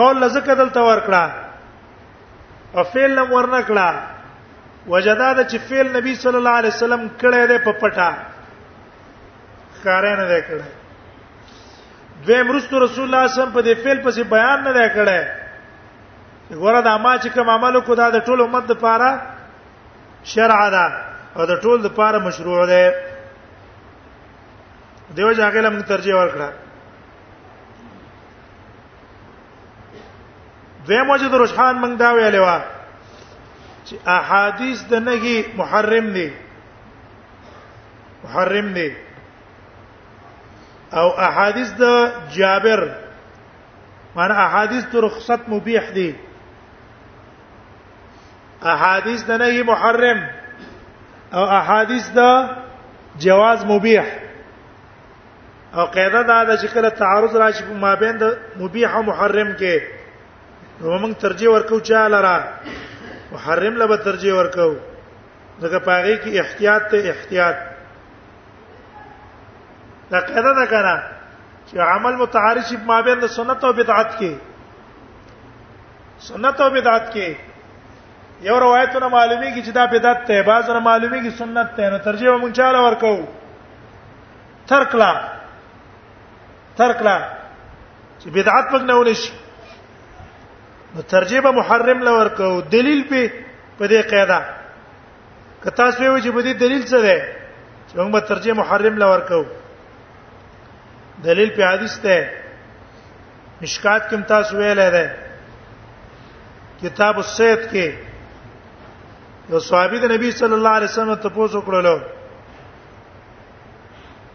قول 0.00 0.16
لزکه 0.24 0.54
دلته 0.62 0.80
ورکړه 0.88 1.24
او 2.78 2.84
فعل 2.92 3.12
لم 3.20 3.28
ورنکړه 3.32 3.88
وجداد 4.94 5.38
چې 5.50 5.56
فعل 5.68 5.88
نبی 5.98 6.14
صلی 6.24 6.38
الله 6.38 6.56
علیه 6.62 6.70
وسلم 6.78 7.02
کړه 7.22 7.52
ده 7.52 7.58
په 7.68 7.72
پټه 7.82 8.34
ښکارا 9.76 10.12
نه 10.20 10.24
وکړي 10.32 10.64
دویم 12.26 12.48
رسول 12.56 12.72
الله 12.74 12.92
صلی 12.92 13.04
الله 13.06 13.24
علیه 13.26 13.38
وسلم 13.38 13.52
په 13.56 13.62
دې 13.66 13.74
فعل 13.84 13.98
پسې 14.06 14.22
بیان 14.34 14.58
نه 14.66 14.70
وکړي 14.80 15.22
ګوره 16.60 16.80
د 16.86 16.88
اما 16.96 17.14
چې 17.22 17.28
کوم 17.34 17.48
عمل 17.56 17.80
کو 17.88 17.94
دا 18.00 18.06
د 18.16 18.20
ټول 18.26 18.40
امت 18.42 18.64
لپاره 18.72 19.08
شرع 20.32 20.60
ده 20.76 20.86
او 21.36 21.42
د 21.50 21.60
ټول 21.62 21.78
لپاره 21.86 22.18
مشروع 22.28 22.60
ده 22.66 22.94
دیو 25.16 25.32
ځاګه 25.32 25.60
لم 25.66 25.82
ترجیح 25.92 26.14
ورکړه 26.18 26.48
دویم 30.86 31.10
وجه 31.10 31.28
د 31.30 31.34
رشحان 31.42 31.76
منګ 31.82 31.94
دا 32.04 32.10
ویلې 32.16 32.40
و 32.44 32.48
چې 33.86 33.94
احادیث 34.18 34.82
د 34.92 35.02
نهي 35.08 35.36
محرم 35.56 36.06
دي 36.18 36.28
محرم 38.24 38.72
دي 38.76 38.90
او 41.00 41.08
احادیث 41.20 41.70
د 41.80 42.10
جابر 42.36 42.80
معنی 44.16 44.34
احادیث 44.46 44.84
تو 44.92 45.00
رخصت 45.06 45.42
مبیح 45.48 45.90
دي 45.94 46.10
احادیث 48.74 49.24
د 49.24 49.30
نهي 49.42 49.62
محرم 49.72 50.20
او 51.34 51.42
احادیث 51.60 52.06
د 52.18 52.50
جواز 53.26 53.64
مبیح 53.72 54.04
او 55.78 55.84
قاعده 55.98 56.22
دا 56.22 56.44
ده 56.44 56.56
چې 56.56 56.66
کله 56.74 56.90
تعارض 57.02 57.36
راشي 57.44 57.64
په 57.68 57.74
مابین 57.84 58.16
د 58.18 58.36
مبیح 58.60 58.96
او 58.96 59.02
محرم 59.10 59.54
کې 59.58 59.82
نو 60.80 60.98
موږ 61.02 61.14
ترجیح 61.20 61.50
ورکو 61.56 61.80
چا 61.80 62.08
لره 62.08 62.44
محرم 63.32 63.76
لبه 63.82 63.96
ترجیح 64.10 64.34
ورکو 64.40 64.70
ځکه 65.62 65.78
پاغي 65.78 66.16
کې 66.18 66.40
احتیاط 66.44 66.88
ته 66.92 66.96
احتیاط 67.14 67.64
دا 70.12 70.18
قاعده 70.26 70.52
ده 70.58 70.66
کنه 70.72 70.94
چې 71.68 71.76
عمل 71.94 72.14
متعارض 72.22 72.64
شي 72.68 72.76
ما 72.90 73.00
بین 73.06 73.18
د 73.20 73.26
سنت 73.36 73.64
او 73.64 73.72
بدعت 73.78 74.10
کې 74.18 74.32
سنت 76.28 76.56
او 76.60 76.70
بدعت 76.76 77.06
کې 77.14 77.28
یو 78.48 78.58
روایتونه 78.64 79.08
معلومیږي 79.08 79.60
چې 79.66 79.70
دا 79.78 79.84
بدعت 79.94 80.24
ته 80.28 80.42
بعض 80.42 80.70
نه 80.70 80.80
معلومیږي 80.88 81.30
سنت 81.38 81.74
ته 81.76 81.90
نو 81.92 81.98
ترجیح 82.06 82.28
مونږ 82.38 82.52
چاله 82.58 82.80
ورکو 82.86 83.26
ترکلا 84.68 85.10
ترکلا 86.76 87.16
چې 88.22 88.28
بدعت 88.38 88.64
پک 88.70 88.82
نه 88.86 88.94
ونی 88.98 89.14
شي 89.22 89.32
نو 90.94 91.02
ترجیح 91.14 91.40
به 91.46 91.50
محرم 91.60 91.98
لور 92.08 92.28
کو 92.38 92.54
دلیل 92.78 93.02
په 93.10 93.28
په 93.78 93.88
دې 93.88 94.10
قاعده 94.14 94.40
کته 95.60 95.70
تاسو 95.84 96.00
ویو 96.00 96.18
چې 96.24 96.32
په 96.32 96.40
دې 96.40 96.62
دلیل 96.64 96.82
څه 96.90 96.98
ده 97.04 97.22
چې 97.88 97.94
موږ 97.94 98.10
به 98.12 98.20
ترجیح 98.32 98.52
محرم 98.54 98.98
لور 99.02 99.20
کو 99.28 99.44
دلیل 101.24 101.50
په 101.56 101.62
حدیث 101.66 101.96
ته 102.02 102.30
مشکات 103.62 104.02
کې 104.10 104.16
تاسو 104.28 104.56
ویلې 104.56 104.90
ده 104.96 105.10
کتاب 106.82 107.16
السید 107.16 107.60
کې 107.70 107.90
یو 109.52 109.60
صحابي 109.68 109.98
د 109.98 110.04
نبی 110.12 110.30
صلی 110.40 110.54
الله 110.54 110.68
علیه 110.80 110.88
وسلم 110.90 111.14
ته 111.14 111.28
پوښتنه 111.38 111.62
کړلو 111.68 111.96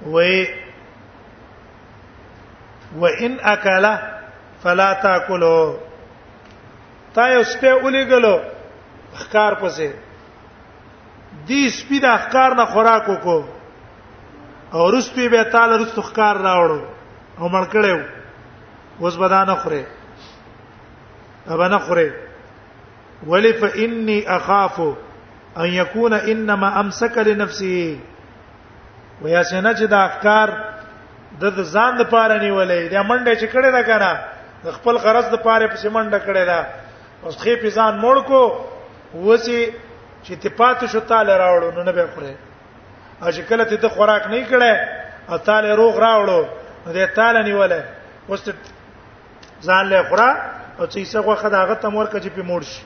وې 0.06 0.38
وان 3.02 3.34
اکل 3.56 3.86
فلا 4.64 4.90
تاكله 4.94 5.58
تا 7.14 7.26
یو 7.34 7.44
سپه 7.44 7.74
ولېګلو 7.84 8.40
ښکار 9.16 9.54
پسه 9.62 9.90
دې 11.48 11.70
سپې 11.70 12.00
د 12.02 12.06
ښکار 12.26 12.52
نه 12.60 12.66
خوراک 12.66 13.04
وکړو 13.10 13.42
او 14.74 14.92
رستوی 14.92 15.28
به 15.30 15.44
تعالی 15.52 15.84
رستو 15.84 16.02
ښکار 16.08 16.36
راوړو 16.48 16.80
او 17.40 17.46
مړ 17.54 17.64
کړو 17.74 18.00
اوس 19.02 19.16
بدانه 19.22 19.56
خوري 19.56 19.84
ابانه 21.50 21.80
خوري 21.80 22.10
ولی 23.28 23.54
فإني 23.54 24.18
أخاف 24.38 24.76
ان 25.58 25.66
يكون 25.82 26.14
انما 26.14 26.80
امسك 26.80 27.18
لنفسه 27.18 27.98
ویا 29.22 29.44
سینا 29.44 29.74
چې 29.76 29.84
دا 29.84 30.00
افکار 30.06 30.50
د 31.42 31.64
ځان 31.74 31.94
د 31.98 32.02
پاره 32.04 32.38
نیولې 32.40 32.92
دا 32.94 33.04
منډه 33.04 33.36
چې 33.40 33.48
کړې 33.54 33.70
ده 33.76 33.84
کنه 33.84 34.20
د 34.64 34.72
خپل 34.72 34.98
غرض 34.98 35.26
د 35.26 35.36
پاره 35.46 35.68
پسې 35.68 35.88
منډه 35.88 36.20
کړې 36.26 36.44
ده 36.52 36.66
اوس 37.24 37.38
خې 37.44 37.56
په 37.62 37.70
ځان 37.70 38.00
موړ 38.06 38.18
کو 38.28 38.42
وسی 39.26 39.68
چې 40.24 40.34
تپات 40.44 40.86
شو 40.92 41.00
تعالی 41.00 41.38
راوړو 41.38 41.72
نو 41.76 41.84
نه 41.84 41.92
به 41.92 42.08
خورې 42.16 42.51
او 43.22 43.28
چې 43.32 43.40
کله 43.50 43.64
ته 43.64 43.76
د 43.82 43.88
خوراک 43.96 44.24
نه 44.34 44.42
کړې 44.52 44.74
او 45.30 45.36
تعالی 45.48 45.72
روغ 45.82 45.94
راوړو 46.04 46.40
دې 46.88 47.04
تعالی 47.18 47.42
نیولې 47.50 47.82
اوس 48.30 48.42
ځان 49.68 49.84
له 49.90 49.98
خورا 50.10 50.30
او 50.80 50.86
چې 50.86 51.06
څه 51.12 51.20
غوخه 51.26 51.50
دا 51.54 51.58
هغه 51.64 51.74
تمور 51.86 52.06
کجې 52.14 52.32
په 52.36 52.42
موړ 52.50 52.62
شي 52.72 52.82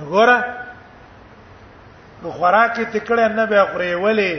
وګوره 0.00 0.36
نو 2.22 2.28
خوراک 2.38 2.72
ته 2.92 2.98
کړه 3.00 3.28
نه 3.38 3.44
به 3.52 3.60
خوري 3.72 3.90
ولې 4.04 4.32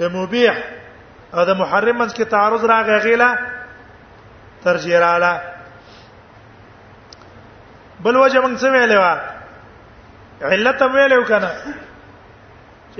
د 0.00 0.02
مبیح 0.14 0.56
او 1.34 1.40
د 1.44 1.50
محرم 1.50 1.96
منځ 2.02 2.12
کې 2.12 2.22
تعارض 2.34 2.62
راغی 2.64 2.96
غیلا 3.08 3.30
ترجیح 4.64 4.98
رااله 5.04 5.34
بل 8.00 8.16
وجه 8.16 8.40
موږ 8.40 8.54
څه 8.60 8.64
ویلې 8.64 8.96
و 9.02 9.04
علت 10.50 10.80
ویلې 10.82 11.16
وکنه 11.22 11.50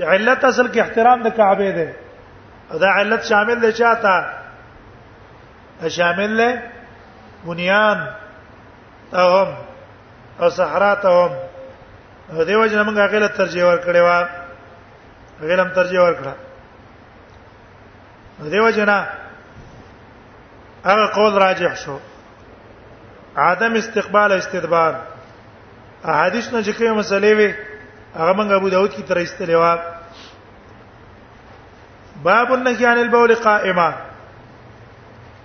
علت 0.07 0.43
اصل 0.45 0.67
کې 0.71 0.77
احترام 0.81 1.23
د 1.23 1.27
کعبه 1.35 1.71
ده 1.77 1.89
دا 2.81 2.87
علت 2.99 3.23
شامل 3.25 3.59
دی 3.61 3.71
چاته 3.71 4.25
شامل 5.97 6.29
له 6.37 6.61
بنیان 7.45 7.97
تهم 9.11 9.47
او 10.39 10.49
صحرا 10.49 10.95
تهم 11.05 11.31
دیو 12.43 12.67
جن 12.67 12.83
موږ 12.85 12.97
هغه 12.97 13.19
له 13.19 13.27
ترجیح 13.27 13.63
ورکړې 13.63 13.97
و 14.01 14.27
هغه 15.41 15.55
لم 15.61 15.69
ترجیح 15.69 15.99
ورکړه 16.01 16.33
دیو 18.51 18.69
جنا 18.71 19.07
هغه 20.85 21.05
قول 21.07 21.33
راجح 21.43 21.75
شو 21.75 21.99
عدم 23.37 23.73
استقبال 23.73 24.31
او 24.31 24.37
استدبار 24.37 24.95
احادیث 26.05 26.53
نه 26.53 26.63
چې 26.63 26.69
کومه 26.77 26.93
مسلې 26.93 27.33
وي 27.37 27.53
هغه 28.15 28.33
موږ 28.33 28.51
ابو 28.51 28.69
داود 28.69 28.91
کی 28.93 29.03
تر 29.03 29.17
استلې 29.17 29.55
وا 29.55 29.75
باب 32.23 32.53
النهي 32.53 32.85
عن 32.85 32.97
البول 32.97 33.35
قائما 33.35 33.87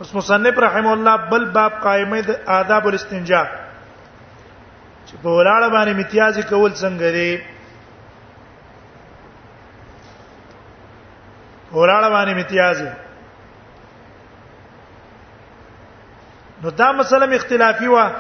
اوس 0.01 0.15
مصنف 0.15 0.59
رحم 0.59 0.87
الله 0.93 1.17
بل 1.17 1.45
باب 1.45 1.73
قائمه 1.85 2.21
د 2.21 2.41
آداب 2.57 2.89
الاستنجاء 2.89 3.45
چې 5.07 5.15
په 5.23 5.29
ولاړه 5.29 5.71
باندې 5.71 5.91
امتیاز 5.95 6.39
کول 6.49 6.73
څنګه 6.73 7.09
دی 7.13 7.41
ولاړه 11.73 12.11
باندې 12.11 12.31
امتیاز 12.31 12.83
نو 16.63 16.71
دا 16.71 16.93
مسله 16.93 17.37
اختلافي 17.37 17.89
وه 17.89 18.13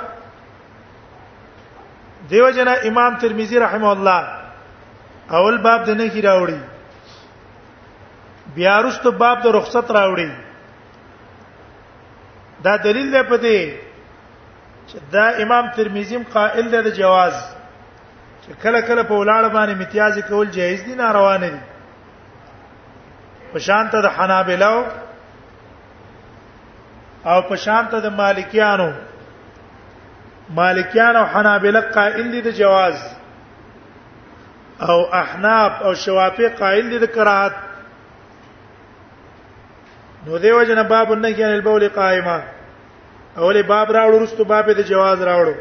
دیو 2.30 2.50
جنا 2.56 2.72
امام 2.90 3.12
ترمذی 3.20 3.56
رحمه 3.60 3.86
الله 3.88 4.20
اول 5.38 5.56
باب 5.66 5.80
د 5.86 5.88
نه 6.00 6.06
کی 6.14 6.20
راوړي 6.26 6.58
بیا 8.54 8.74
وروسته 8.80 9.08
باب 9.24 9.36
د 9.46 9.48
رخصت 9.58 9.86
راوړي 9.98 10.30
دا 12.66 12.74
دلیل 12.88 13.08
دی 13.16 13.22
په 13.32 13.36
دې 13.44 13.58
چې 14.88 14.98
دا 15.16 15.26
امام 15.44 15.64
ترمذی 15.76 16.16
قائل 16.36 16.66
دی 16.76 16.80
د 16.88 16.90
جواز 17.02 17.34
چې 18.42 18.62
کله 18.62 18.80
کله 18.80 19.02
په 19.02 19.14
ولاړ 19.20 19.44
باندې 19.56 19.72
امتیاز 19.76 20.14
کول 20.32 20.48
جایز 20.58 20.80
دي 20.90 20.94
ناروا 21.04 21.36
نه 21.46 21.50
دي 21.54 21.60
په 23.54 23.58
شان 23.68 23.84
ته 23.96 24.00
د 24.06 24.08
حنابلو 24.18 24.76
او 27.32 27.38
په 27.42 27.56
شان 27.64 27.84
ته 27.94 27.98
د 28.06 28.08
مالکیانو 28.20 28.90
مالکیان 30.52 31.16
او 31.16 31.24
حنابلہ 31.34 31.78
قائل 31.94 32.30
دي 32.32 32.40
د 32.42 32.50
جواز 32.56 32.94
او 34.88 34.98
احناف 35.18 35.82
او 35.84 35.94
شوافی 36.04 36.48
قائل 36.58 36.90
دي 36.90 36.98
د 36.98 37.04
کراهت 37.04 37.52
نو 40.26 40.38
دیو 40.42 40.62
جن 40.68 40.82
باب 40.82 41.12
النهی 41.12 41.44
عن 41.44 41.52
البول 41.52 41.88
قائما 41.94 42.38
اولی 43.38 43.62
باب 43.62 43.92
راوړو 43.96 44.22
رستو 44.22 44.44
باب 44.52 44.70
د 44.70 44.80
جواز 44.90 45.20
راوړو 45.20 45.54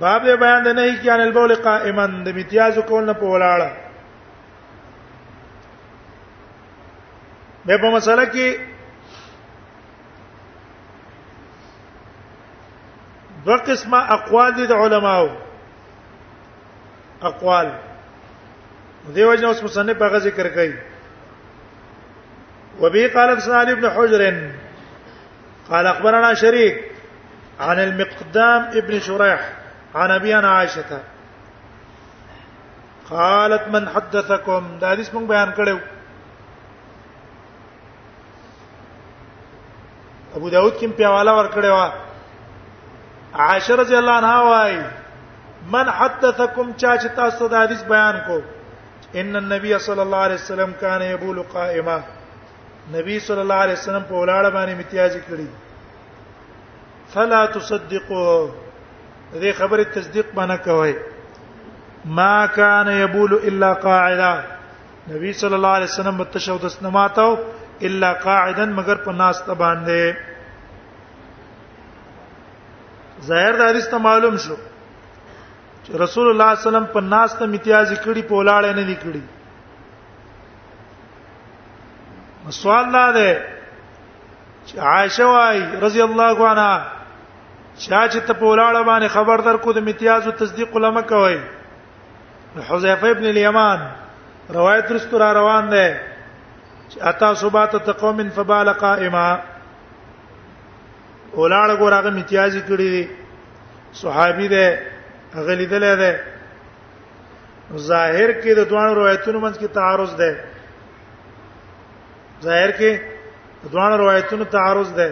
باب 0.00 0.24
یې 0.24 0.34
بیان 0.42 0.62
د 0.64 0.68
نهی 0.80 1.10
عن 1.10 1.20
البول 1.20 1.54
قائما 1.68 2.06
د 2.26 2.36
امتیاز 2.36 2.78
کول 2.88 3.04
نه 3.04 3.12
په 3.22 3.34
ولاړه 3.36 3.70
به 7.66 7.76
په 7.78 7.90
مسله 7.90 8.24
کې 8.26 8.71
دو 13.46 13.56
قسمه 13.66 13.98
اقوال 14.14 14.54
دي 14.56 14.66
د 14.72 14.84
علماو 14.84 15.26
اقوال 17.30 17.68
دیو 19.14 19.34
جن 19.34 19.44
اوس 19.44 19.62
مصنف 19.64 20.02
هغه 20.04 20.18
ذکر 20.26 20.48
کوي 20.56 20.74
وبه 22.82 23.08
قال 23.14 23.42
سعد 23.46 23.70
بن 23.72 23.90
حجر 23.96 24.24
قال 25.70 25.86
اخبرنا 25.94 26.34
شريك 26.42 26.84
عن 27.60 27.78
المقدام 27.86 28.62
ابن 28.82 29.00
شريح 29.08 29.50
عن 29.94 30.10
ابي 30.10 30.38
انا 30.38 30.50
عائشه 30.52 31.00
قالت 33.10 33.68
من 33.74 33.88
حدثكم 33.88 34.78
دا 34.80 34.90
حدیث 34.92 35.10
موږ 35.10 35.28
بیان 35.32 35.50
کړو 35.54 35.78
ابو 40.36 40.48
داود 40.56 40.72
کوم 40.80 40.90
پیواله 41.00 41.32
ور 41.38 41.48
کړو 41.58 41.76
عائشہ 43.40 43.72
رضی 43.80 43.96
الله 43.98 44.14
عنها 44.20 44.42
وايي 44.42 44.80
من 45.74 45.88
حدثکم 45.98 46.72
چا 46.80 46.90
چې 46.96 47.14
تاسو 47.18 47.46
د 47.48 47.54
حدیث 47.64 47.82
بیان 47.92 48.16
کو 48.26 48.36
ان 49.20 49.36
النبي 49.40 49.78
صلى 49.78 50.02
الله 50.02 50.18
عليه 50.24 50.34
وسلم 50.34 50.72
كان 50.80 51.02
يبول 51.02 51.40
قائما 51.52 51.96
نبی 52.96 53.18
صلی 53.28 53.40
الله 53.40 53.54
علیه 53.66 53.78
وسلم 53.78 54.02
په 54.10 54.20
ولاړه 54.22 54.50
باندې 54.56 54.74
امتیاز 54.74 55.16
کړی 55.28 57.14
فلا 57.14 57.44
تصدقوا 57.54 58.34
دې 59.34 59.50
خبره 59.60 59.84
تصدیق 59.94 60.34
باندې 60.40 60.64
کوي 60.64 60.94
ما 62.18 62.46
كان 62.46 62.92
يبول 63.00 63.36
الا 63.44 63.72
قاعدا 63.86 64.34
نبی 65.14 65.32
صلی 65.44 65.54
الله 65.54 65.68
علیه 65.78 65.90
وسلم 65.96 66.20
متشهد 66.22 66.64
اسنماتو 66.70 67.32
الا 67.90 68.12
قاعدا 68.26 68.64
مگر 68.80 69.02
په 69.08 69.18
ناس 69.24 69.42
ته 69.48 69.54
باندې 69.64 70.28
ظاهر 73.26 73.54
د 73.58 73.62
حدیث 73.70 73.84
ته 73.92 73.98
معلوم 74.06 74.34
شو 74.46 74.56
چې 75.84 75.90
رسول 76.04 76.26
الله 76.30 76.48
صلی 76.48 76.48
الله 76.48 76.48
علیه 76.58 76.64
وسلم 76.70 76.86
په 76.94 77.00
ناس 77.12 77.30
ته 77.38 77.44
امتیاز 77.48 77.88
کړي 78.04 78.22
په 78.30 78.34
ولاړ 78.40 78.62
نه 78.78 78.84
دي 78.90 78.96
کړي 79.04 79.22
سوال 82.62 82.86
لا 82.96 83.06
ده 83.16 83.30
چې 84.66 84.74
عائشه 84.92 85.24
وايي 85.32 85.62
رضی 85.86 86.00
الله 86.06 86.36
عنها 86.52 86.74
چا 87.78 88.08
چې 88.08 88.20
ته 88.26 88.32
په 88.32 88.44
ولاړ 88.52 88.74
باندې 88.90 89.08
خبر 89.18 89.36
درکو 89.50 89.68
د 89.78 89.80
امتیاز 89.84 90.22
او 90.28 90.32
تصدیق 90.44 90.70
لمه 90.86 91.02
کوي 91.14 91.38
حذیفه 92.70 93.06
ابن 93.10 93.24
الیمان 93.28 93.84
روایت 94.54 94.90
رستور 94.92 95.22
روان 95.38 95.64
ده 95.74 95.86
چې 96.88 96.96
اتا 97.12 97.30
صبات 97.42 97.76
تقوم 97.90 98.18
فبال 98.38 98.70
قائما 98.84 99.28
ولاړ 101.40 101.68
ګورغه 101.80 102.08
امتیازي 102.14 102.60
کړی 102.68 102.88
دی 102.94 103.04
صحابي 104.00 104.48
دی 104.54 104.66
هغه 105.34 105.54
لیدل 105.60 105.84
دی 106.02 106.12
ظاهر 107.88 108.30
کې 108.42 108.52
د 108.58 108.68
دوه 108.70 108.84
روایتونو 108.98 109.38
منځ 109.44 109.56
کې 109.60 109.68
تعارض 109.78 110.12
دی 110.22 110.32
ظاهر 112.46 112.70
کې 112.80 112.92
د 113.64 113.72
دوه 113.76 113.88
روایتونو 114.02 114.44
تعارض 114.56 114.90
دی 115.00 115.10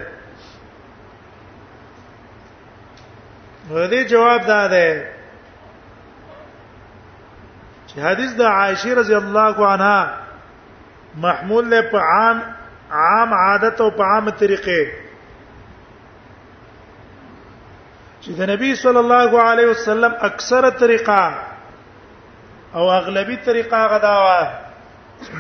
ورته 3.73 4.03
جواب 4.13 4.41
دا 4.47 4.63
دی 4.77 4.89
چې 7.87 7.99
حدیث 8.07 8.33
د 8.41 8.43
عائشه 8.55 8.95
رضی 9.01 9.15
الله 9.25 9.67
عنها 9.73 10.03
محمول 11.27 11.71
له 11.71 11.81
په 11.93 11.99
عام 12.15 12.39
عام 13.05 13.33
عادت 13.45 13.81
او 13.81 13.91
په 14.01 14.03
عام 14.13 14.31
طریقې 14.43 15.09
چې 18.25 18.31
د 18.39 18.43
نبی 18.53 18.75
صلی 18.81 18.99
الله 19.03 19.41
علیه 19.45 19.67
وسلم 19.71 20.15
اکثره 20.29 20.71
طریقه 20.83 21.21
او 22.75 22.91
اغلبی 22.97 23.37
طریقه 23.49 23.81
غدا 23.93 24.17
و 24.25 24.27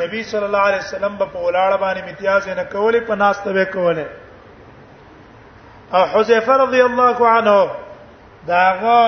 نبی 0.02 0.22
صلی 0.30 0.44
الله 0.44 0.58
علیه 0.58 0.78
وسلم 0.84 1.16
په 1.16 1.38
ولاړ 1.46 1.76
باندې 1.80 2.08
امتیاز 2.08 2.48
نه 2.48 2.64
کولې 2.72 3.00
په 3.08 3.14
ناس 3.14 3.38
ته 3.38 3.64
کوله 3.64 4.06
او 5.98 6.02
حذیفه 6.14 6.52
رضی 6.62 6.80
الله 6.86 7.28
عنه 7.28 7.70
داغه 8.52 8.98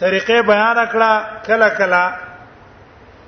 طریقې 0.00 0.46
بیان 0.52 0.82
کړه 0.86 1.46
کله 1.50 1.68
کله 1.68 2.12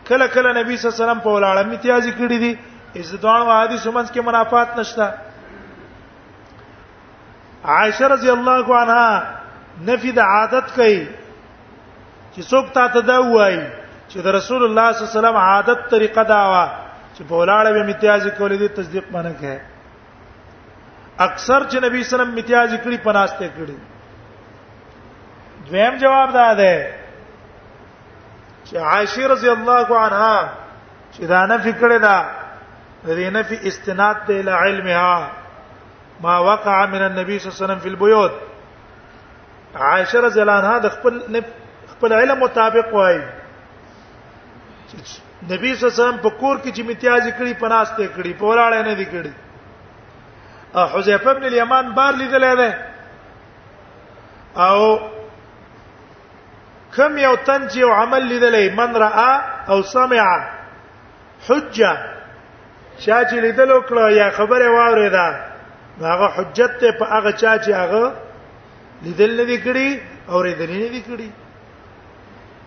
کله 0.08 0.28
کله 0.28 0.52
نبی 0.52 0.76
صلی 0.76 0.88
الله 0.88 0.96
علیه 0.96 1.04
وسلم 1.12 1.20
په 1.28 1.36
ولاړ 1.36 1.56
امتیاز 1.66 2.06
کړی 2.08 2.38
دي 2.44 2.58
از 2.96 3.12
دوه 3.12 3.62
حدیث 3.62 3.86
ومنځ 3.86 4.12
کې 4.12 4.20
منافات 4.32 4.76
نشته 4.82 5.12
عائشه 7.74 8.06
رضی 8.14 8.30
الله 8.30 8.76
عنها 8.80 9.08
نفي 9.90 10.10
د 10.18 10.20
عادت 10.32 10.66
کوي 10.76 10.98
چې 12.34 12.40
څوک 12.50 12.66
تا 12.76 12.84
ته 12.96 13.00
دا 13.08 13.16
وایي 13.20 13.62
چې 14.10 14.16
د 14.26 14.28
رسول 14.36 14.62
الله 14.66 14.88
صلی 14.92 15.00
الله 15.02 15.06
علیه 15.12 15.18
وسلم 15.20 15.36
عادت 15.44 15.78
طریقه 15.94 16.22
دا 16.32 16.42
وا 16.52 16.64
چې 17.14 17.22
په 17.30 17.34
ولاړه 17.40 17.70
به 17.76 17.80
امتیاز 17.84 18.22
کولې 18.38 18.56
دي 18.62 18.68
تصدیق 18.78 19.04
باندې 19.14 19.32
کوي 19.40 19.58
اکثر 21.26 21.60
چې 21.70 21.76
نبی 21.86 21.98
صلی 21.98 21.98
الله 21.98 21.98
علیه 21.98 22.08
وسلم 22.14 22.32
امتیاز 22.34 22.70
کړی 22.84 22.98
پناسته 23.08 23.46
کړی 23.58 23.76
دویم 25.70 25.94
جواب 26.04 26.28
دا 26.36 26.48
ده 26.60 26.74
چې 28.64 28.76
عائشه 28.92 29.24
رضی 29.34 29.48
الله 29.54 29.86
عنها 30.02 30.36
چې 31.12 31.24
دا 31.34 31.42
نه 31.54 31.58
فکر 31.66 31.90
ده 31.98 32.18
دې 33.06 33.32
نه 33.38 33.42
په 33.50 33.56
استناد 33.72 34.16
ته 34.30 34.36
ل 34.50 34.52
علمها 34.60 35.16
ما 36.20 36.38
وقع 36.38 36.86
من 36.86 37.02
النبي 37.02 37.38
صلی 37.38 37.50
الله 37.52 37.56
علیه 37.56 37.64
وسلم 37.66 37.78
فی 37.78 37.88
البيوت 37.88 38.32
عائشه 39.76 40.18
رضی 40.20 40.40
الله 40.42 40.52
عنها 40.58 40.78
د 40.84 40.88
خپل 40.94 41.40
خپل 41.92 42.12
علم 42.18 42.38
مطابق 42.42 42.94
وایي 42.94 43.18
نبی 43.22 43.28
صلی 44.92 45.00
الله 45.46 45.58
علیه 45.58 45.86
وسلم 45.86 46.18
په 46.18 46.30
کور 46.40 46.56
کې 46.56 46.76
چې 46.76 46.80
امتیاز 46.80 47.22
کړی 47.26 47.54
پناسته 47.64 48.08
کړی 48.08 48.32
په 48.40 48.44
ولاړه 48.50 48.86
نه 48.88 48.94
دی 49.00 49.06
کړی 49.16 49.30
حذیفه 50.94 51.30
ابن 51.30 51.42
الیمان 51.48 51.86
بار 51.98 52.12
لیدلې 52.20 52.52
ده 52.60 52.70
او 54.66 54.78
کم 56.96 57.10
یو 57.18 57.36
تن 57.46 57.60
چې 57.68 57.78
عمل 57.98 58.22
لیدلې 58.30 58.64
من 58.80 58.90
را 59.02 59.32
او 59.68 59.78
سمع 59.90 60.20
حجه 61.48 61.92
شاجی 63.04 63.38
لیدلو 63.40 63.78
کړه 63.82 64.04
یا 64.16 64.26
خبره 64.40 64.68
واوریده 64.76 65.26
هغه 66.04 66.28
حجت 66.28 66.70
ته 66.80 66.90
په 66.98 67.04
هغه 67.04 67.32
چا 67.32 67.58
چې 67.64 67.70
هغه 67.82 68.04
لیدل 69.02 69.30
نه 69.36 69.44
وکړي 69.52 69.88
او 70.30 70.36
ریدل 70.42 70.70
نه 70.80 70.88
وکړي 70.96 71.30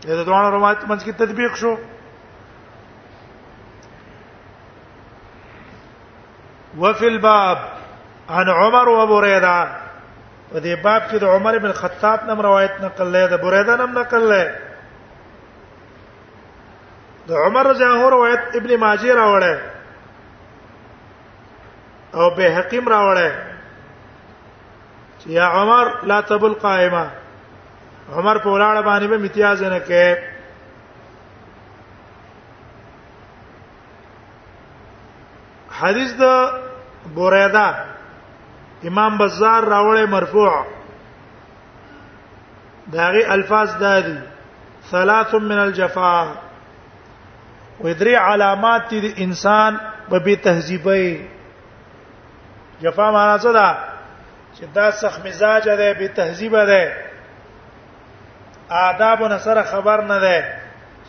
دا 0.07 0.23
دوه 0.23 0.49
روایت 0.49 0.81
منځ 0.89 1.01
کې 1.03 1.13
تطبیق 1.19 1.55
شو 1.55 1.75
وفي 6.77 7.07
الباب 7.07 7.57
عن 8.29 8.49
عمر 8.49 8.89
وبريده 8.89 9.67
په 10.51 10.57
دې 10.59 10.73
باب 10.83 11.01
کې 11.11 11.15
د 11.17 11.23
عمر 11.23 11.57
بن 11.57 11.71
خطاب 11.71 12.19
نم 12.25 12.41
روایت 12.41 12.81
نقل 12.81 13.07
لري 13.13 13.27
د 13.31 13.37
بريده 13.43 13.75
نم 13.77 13.99
نقل 13.99 14.23
لري 14.29 14.49
د 17.27 17.31
عمر 17.33 17.65
رضی 17.67 17.83
الله 17.83 18.09
روایت 18.09 18.55
ابن 18.55 18.75
ماجه 18.77 19.13
راوړل 19.15 19.59
او 22.13 22.29
به 22.35 22.43
حقیم 22.57 22.85
راوړې 22.89 23.31
چې 25.19 25.29
یا 25.29 25.45
عمر 25.47 25.85
لا 26.03 26.21
تبل 26.21 26.53
قائمه 26.53 27.05
عمر 28.15 28.37
په 28.37 28.49
ولاړه 28.49 28.81
باندې 28.85 29.07
به 29.07 29.15
امتیاز 29.15 29.63
نه 29.63 29.79
کې 29.79 30.17
حدیث 35.79 36.13
د 36.21 36.49
بوریدا 37.15 37.69
امام 38.87 39.17
بزار 39.17 39.63
راوړې 39.63 40.09
مرفوع 40.09 40.65
داغه 42.91 43.33
الفاظ 43.33 43.75
دادي 43.79 44.17
ثلاث 44.91 45.33
من 45.33 45.59
الجفاء 45.59 46.27
وذري 47.81 48.15
علامات 48.15 48.89
دي 48.93 49.23
انسان 49.23 49.79
به 50.09 50.19
بي 50.19 50.35
تهذيبي 50.35 51.29
جفا 52.81 53.11
معنا 53.11 53.37
څه 53.37 53.51
ده 53.51 53.77
چې 54.57 54.63
دا 54.73 54.91
سخت 55.01 55.25
مزاج 55.25 55.69
ده 55.69 55.93
به 55.93 56.07
تهذیب 56.07 56.55
ده 56.65 56.95
آداب 58.69 59.23
نه 59.23 59.37
سره 59.37 59.63
خبر 59.63 60.01
نه 60.01 60.19
ده 60.19 60.41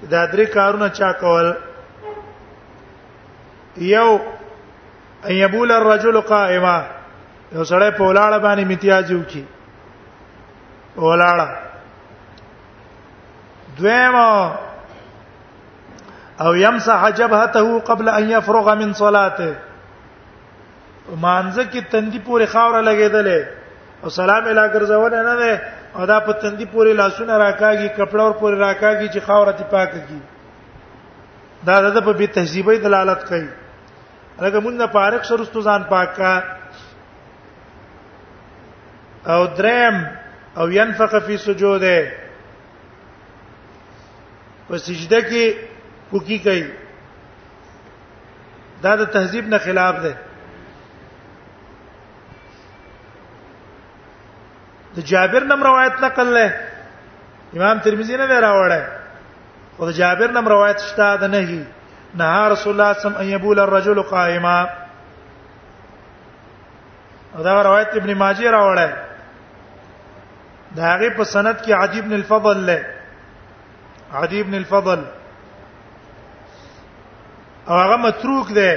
چې 0.01 0.11
دا 0.11 0.27
درې 0.33 0.47
کارونه 0.55 0.89
چا 0.89 1.13
کول 1.13 1.53
یو 3.77 4.19
ان 5.27 5.35
یبول 5.35 5.71
الرجل 5.73 6.21
قائما 6.21 6.77
یو 7.53 7.63
سړی 7.65 7.91
په 7.99 8.05
ولاړه 8.05 8.43
باندې 8.43 8.61
امتیاز 8.63 9.13
وکي 9.13 9.45
ولاړه 10.97 11.49
دویم 13.79 14.15
او 16.41 16.55
يمسح 16.57 17.09
جبهته 17.11 17.79
قبل 17.81 18.09
ان 18.09 18.31
يفرغ 18.31 18.75
من 18.75 18.93
صلاته 18.95 19.51
مانزه 21.19 21.65
کې 21.65 21.81
تندي 21.91 22.19
پورې 22.19 22.47
خاور 22.53 22.83
لګېدلې 22.83 23.45
او 24.03 24.09
سلام 24.09 24.45
اله 24.45 24.67
ګرځول 24.67 25.11
نه 25.11 25.37
ده 25.37 25.63
او 25.97 26.07
دا 26.07 26.19
په 26.27 26.33
تندي 26.43 26.65
پورې 26.67 26.93
لاسونه 26.93 27.39
راکاږي 27.39 27.89
کپڑا 27.97 28.25
ور 28.25 28.33
پورې 28.33 28.59
راکاږي 28.59 29.09
چې 29.09 29.21
خاور 29.27 29.53
ته 29.53 29.65
پاک 29.65 29.93
کی 30.09 30.21
دا 31.67 31.81
د 31.91 32.01
په 32.05 32.13
بي 32.13 32.27
تهذیبي 32.27 32.79
دلالت 32.87 33.25
کوي 33.29 33.49
هغه 34.39 34.61
مونږ 34.61 34.73
نه 34.77 34.87
پارک 34.87 35.25
سرستو 35.25 35.63
ځان 35.63 35.83
پاکا 35.89 36.35
او 39.27 39.47
درم 39.47 40.05
او 40.57 40.69
ينفخ 40.71 41.15
في 41.27 41.37
سجوده 41.37 42.13
په 44.69 44.79
سجده 44.79 45.23
کې 45.23 45.55
کوکی 46.11 46.39
کوي 46.39 46.65
دا 48.83 48.97
د 48.97 49.05
تهذیب 49.13 49.49
نه 49.49 49.59
خلاف 49.59 50.01
ده 50.03 50.15
د 54.97 55.01
جابر 55.11 55.45
نم 55.51 55.61
روایت 55.63 56.01
نقل 56.03 56.33
له 56.37 56.49
امام 57.59 57.79
ترمذی 57.83 58.17
نه 58.23 58.39
راوړی 58.45 58.85
او 59.79 59.85
د 59.91 59.93
جابر 59.99 60.29
نم 60.37 60.47
روایت 60.53 60.79
شته 60.87 61.07
د 61.21 61.23
نهي 61.35 61.63
نه 62.23 62.31
رسول 62.53 62.73
الله 62.81 62.91
صم 63.03 63.15
ان 63.25 63.29
يبول 63.35 63.59
الرجل 63.67 63.99
قائما 64.15 64.59
دا 67.47 67.53
روایت 67.69 67.91
ابن 68.03 68.11
ماجه 68.25 68.49
راوړی 68.57 68.91
دا 70.81 70.87
هغه 70.89 71.09
په 71.21 71.25
سند 71.37 71.57
کې 71.63 71.71
عجیب 71.85 72.05
بن 72.09 72.13
الفضل 72.23 72.59
له 72.73 72.79
عدی 74.19 74.41
بن 74.43 74.55
الفضل 74.63 75.01
او 77.69 77.75
هغه 77.81 77.97
متروک 78.05 78.47
ده 78.61 78.73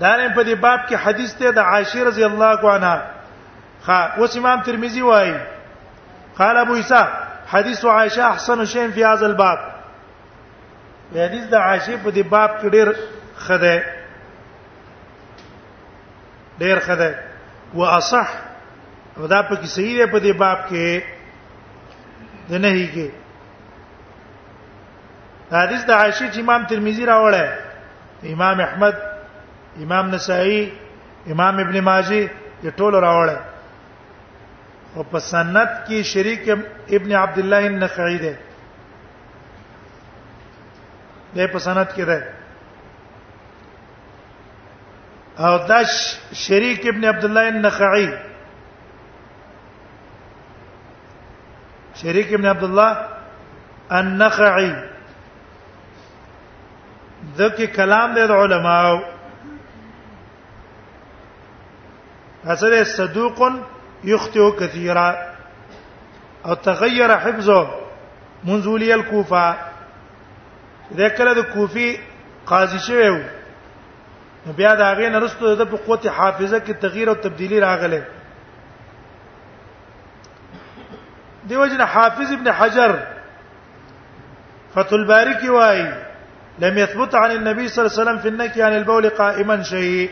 دا 0.00 0.16
نه 0.16 0.34
په 0.34 0.44
دې 0.44 0.56
باب 0.56 0.80
کې 0.88 0.94
حدیث 1.04 1.30
ته 1.42 1.48
د 1.62 1.64
عائشه 1.76 2.00
رضی 2.12 2.24
الله 2.32 2.58
عنها 2.78 2.98
ها 3.88 4.00
اوس 4.16 4.36
امام 4.36 4.60
ترمذی 4.62 5.02
وایي 5.02 5.36
قال 6.38 6.56
ابو 6.56 6.74
عیسی 6.74 7.02
حدیث 7.52 7.84
عائشه 7.84 8.24
احسن 8.24 8.64
شیء 8.64 8.90
فی 8.94 9.02
هذا 9.04 9.26
الباب 9.26 9.58
حدیث 11.14 11.44
د 11.50 11.54
عائشه 11.54 11.96
په 11.96 12.10
دې 12.10 12.24
باب 12.26 12.50
کې 12.60 12.68
ډېر 12.74 12.88
خده 13.36 13.76
ډېر 16.58 16.78
خده 16.78 17.14
و 17.74 17.82
اصح 17.82 18.28
دا 19.30 19.42
په 19.42 19.54
کې 19.56 19.64
صحیح 19.66 19.96
دی 19.98 20.06
په 20.12 20.18
دې 20.20 20.32
باب 20.38 20.58
کې 20.68 21.02
د 22.50 22.52
نه 22.54 22.68
هی 22.68 22.86
کې 22.94 23.08
حدیث 25.54 25.84
د 25.84 25.90
عائشه 25.90 26.30
چې 26.32 26.38
امام 26.38 26.64
ترمذی 26.66 27.06
راوړل 27.06 27.48
امام 28.36 28.60
احمد 28.60 28.94
امام 29.82 30.10
نسائی 30.14 30.72
امام 31.30 31.58
ابن 31.58 31.80
ماجه 31.80 32.26
یې 32.64 32.70
ټول 32.76 32.94
راوړل 33.04 33.38
او 34.98 35.02
په 35.10 35.18
سند 35.32 35.56
کې 35.88 36.02
شریک 36.10 36.48
ابن 36.96 37.12
عبد 37.16 37.38
الله 37.40 37.66
النخعي 37.66 38.16
ده 38.22 38.32
ده 41.34 41.46
په 41.52 41.58
سند 41.66 41.88
کې 41.94 42.04
ده 42.10 42.18
او 45.46 45.52
دا 45.68 45.78
شریک 46.46 46.86
ابن 46.94 47.04
عبد 47.12 47.24
الله 47.30 47.48
النخعي 47.52 48.10
شریک 52.02 52.34
ابن 52.34 52.46
عبد 52.56 52.64
الله 52.64 52.96
النخعي 54.02 54.72
ذکر 57.38 57.66
کلام 57.78 58.14
د 58.20 58.38
علماو 58.42 59.00
اصل 62.52 62.80
صدوق 62.98 63.42
يخطئ 64.04 64.50
كثيرا 64.58 65.34
او 66.46 66.54
تغير 66.54 67.18
حفظه 67.18 67.70
منذ 68.44 68.68
ولي 68.68 68.94
الكوفه 68.94 69.56
ذكر 70.94 71.32
ذو 71.32 71.42
د 71.42 71.46
کوفي 71.54 71.98
قاضي 72.46 72.78
شوی 72.78 73.08
نو 74.46 74.52
بیا 74.52 74.74
دا 74.74 74.92
غي 74.94 75.08
نه 75.08 75.18
رسته 75.18 75.64
په 75.64 75.76
قوت 75.86 76.06
حافظه 76.08 76.58
کې 76.58 76.70
تغییر 76.80 77.08
او 77.08 77.14
تبدیلی 77.14 77.58
راغله 77.60 78.04
دیو 81.48 81.66
جن 81.66 81.82
حافظ 81.82 82.32
ابن 82.32 82.50
حجر 82.52 82.96
فتل 84.74 84.96
الباري 84.96 85.34
کې 85.34 85.48
لم 86.58 86.78
يثبت 86.78 87.14
عن 87.14 87.30
النبي 87.30 87.68
صلى 87.68 87.86
الله 87.86 87.98
عليه 87.98 88.02
وسلم 88.02 88.18
في 88.18 88.28
النكي 88.28 88.62
عن 88.62 88.72
البول 88.72 89.08
قائما 89.08 89.62
شيء 89.62 90.10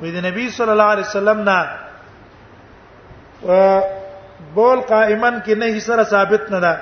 وې 0.00 0.10
د 0.14 0.18
نبی 0.26 0.50
صلی 0.56 0.70
الله 0.72 0.90
علیه 0.94 1.06
وسلم 1.06 1.38
نه 1.48 1.58
بول 4.54 4.80
قائمن 4.90 5.40
کې 5.46 5.54
نه 5.62 5.80
سره 5.86 6.04
ثابت 6.12 6.50
نه 6.50 6.60
ده 6.60 6.74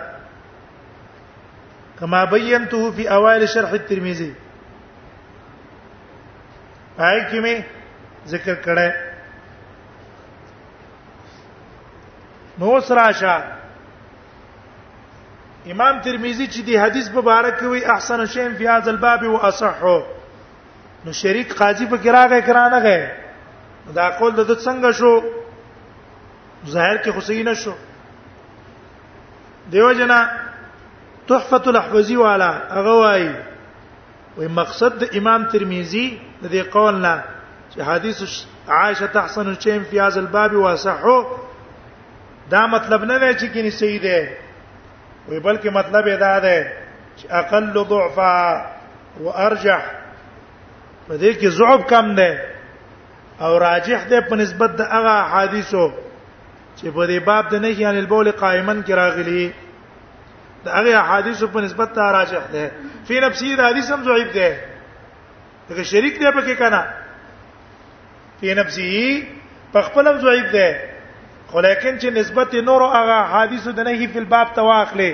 کما 1.98 2.24
بینته 2.32 2.90
فی 2.96 3.06
اوایل 3.18 3.46
شرح 3.52 3.70
الترمذی 3.78 4.30
پای 6.96 7.20
کې 7.30 7.38
می 7.42 7.64
ذکر 8.32 8.54
کړه 8.64 8.92
نو 12.58 12.80
سراشه 12.90 13.38
امام 15.76 16.00
ترمذی 16.00 16.46
چې 16.46 16.60
دی 16.66 16.76
حدیث 16.80 17.10
مبارک 17.14 17.62
وی 17.62 17.84
احسن 17.96 18.24
شیء 18.34 18.48
فی 18.58 18.66
هذا 18.72 18.90
الباب 18.90 19.22
واصحه 19.28 19.96
نو 21.06 21.12
شریک 21.22 21.54
قاضي 21.56 21.86
په 21.90 21.96
کراغه 22.04 22.40
کرانه 22.46 22.78
غه 22.84 22.98
دا 23.96 24.06
قول 24.20 24.32
د 24.36 24.48
څنګه 24.66 24.90
شو 24.98 25.12
ظاهر 26.76 26.96
کې 26.96 27.10
حسین 27.18 27.52
شو 27.64 27.74
دیو 29.74 29.90
جنا 30.00 30.16
تحفه 31.28 31.60
الاحوزي 31.72 32.16
والا 32.20 32.48
هغه 32.74 32.94
وای 33.00 33.28
وي 34.38 34.48
مقصد 34.54 34.96
د 35.02 35.10
امام 35.20 35.44
ترمذي 35.52 36.02
د 36.42 36.46
دې 36.50 36.72
قول 36.76 36.94
نه 37.04 37.12
چې 37.70 37.80
حدیث 37.90 38.18
عائشه 38.78 39.06
تحسن 39.18 39.46
الشيم 39.52 39.82
في 39.90 40.00
هذا 40.06 40.20
الباب 40.22 40.54
وصحه 40.62 41.26
دا 42.56 42.64
مطلب 42.72 43.04
نه 43.12 43.18
دی 43.24 43.28
چې 43.38 43.52
کینی 43.52 43.70
صحیح 43.76 44.02
دی 44.08 44.20
وی 45.28 45.38
بلکې 45.40 45.66
مطلب 45.78 46.08
دا 46.24 46.32
دی 46.46 46.56
چې 47.16 47.26
اقل 47.30 47.86
ضعفا 47.94 48.32
وارجح 49.20 49.86
په 51.08 51.14
دې 51.16 51.30
کې 51.40 51.48
ضعف 51.50 51.86
کم 51.88 52.14
ده 52.14 52.30
او 53.40 53.58
راجح 53.58 54.00
ده 54.10 54.20
په 54.28 54.34
نسبت 54.36 54.70
د 54.78 54.82
هغه 54.82 55.14
حدیثو 55.32 55.84
چې 56.76 56.88
په 56.96 57.02
دې 57.06 57.18
باب 57.28 57.48
د 57.48 57.54
نهي 57.64 57.84
عن 57.84 57.96
البول 57.98 58.30
قائما 58.30 58.74
کې 58.86 58.92
راغلي 59.02 59.52
د 60.64 60.68
هغه 60.78 61.02
حدیثو 61.10 61.46
په 61.48 61.60
نسبت 61.60 61.92
ته 61.98 62.10
راجح 62.18 62.42
ده 62.54 62.64
فی 63.06 63.20
نفسی 63.20 63.56
د 63.56 63.60
حدیث 63.68 63.90
هم 63.90 64.02
ضعیف 64.08 64.32
ده 64.38 64.50
دغه 65.68 65.82
شریک 65.82 66.18
دی 66.18 66.30
په 66.32 66.40
کې 66.46 66.54
کنه 66.58 66.82
فی 68.40 68.54
نفسی 68.54 69.26
په 69.72 69.82
خپل 69.82 70.08
هم 70.08 70.18
ضعیف 70.26 70.52
ده 70.58 70.68
خو 71.46 71.60
لیکن 71.60 71.98
چې 71.98 72.06
نسبت 72.20 72.54
نور 72.54 72.82
او 72.82 72.90
هغه 72.96 73.18
حدیثو 73.36 73.70
د 73.72 73.80
نهي 73.90 74.06
په 74.06 74.20
باب 74.20 74.54
ته 74.58 74.62
واخلې 74.62 75.12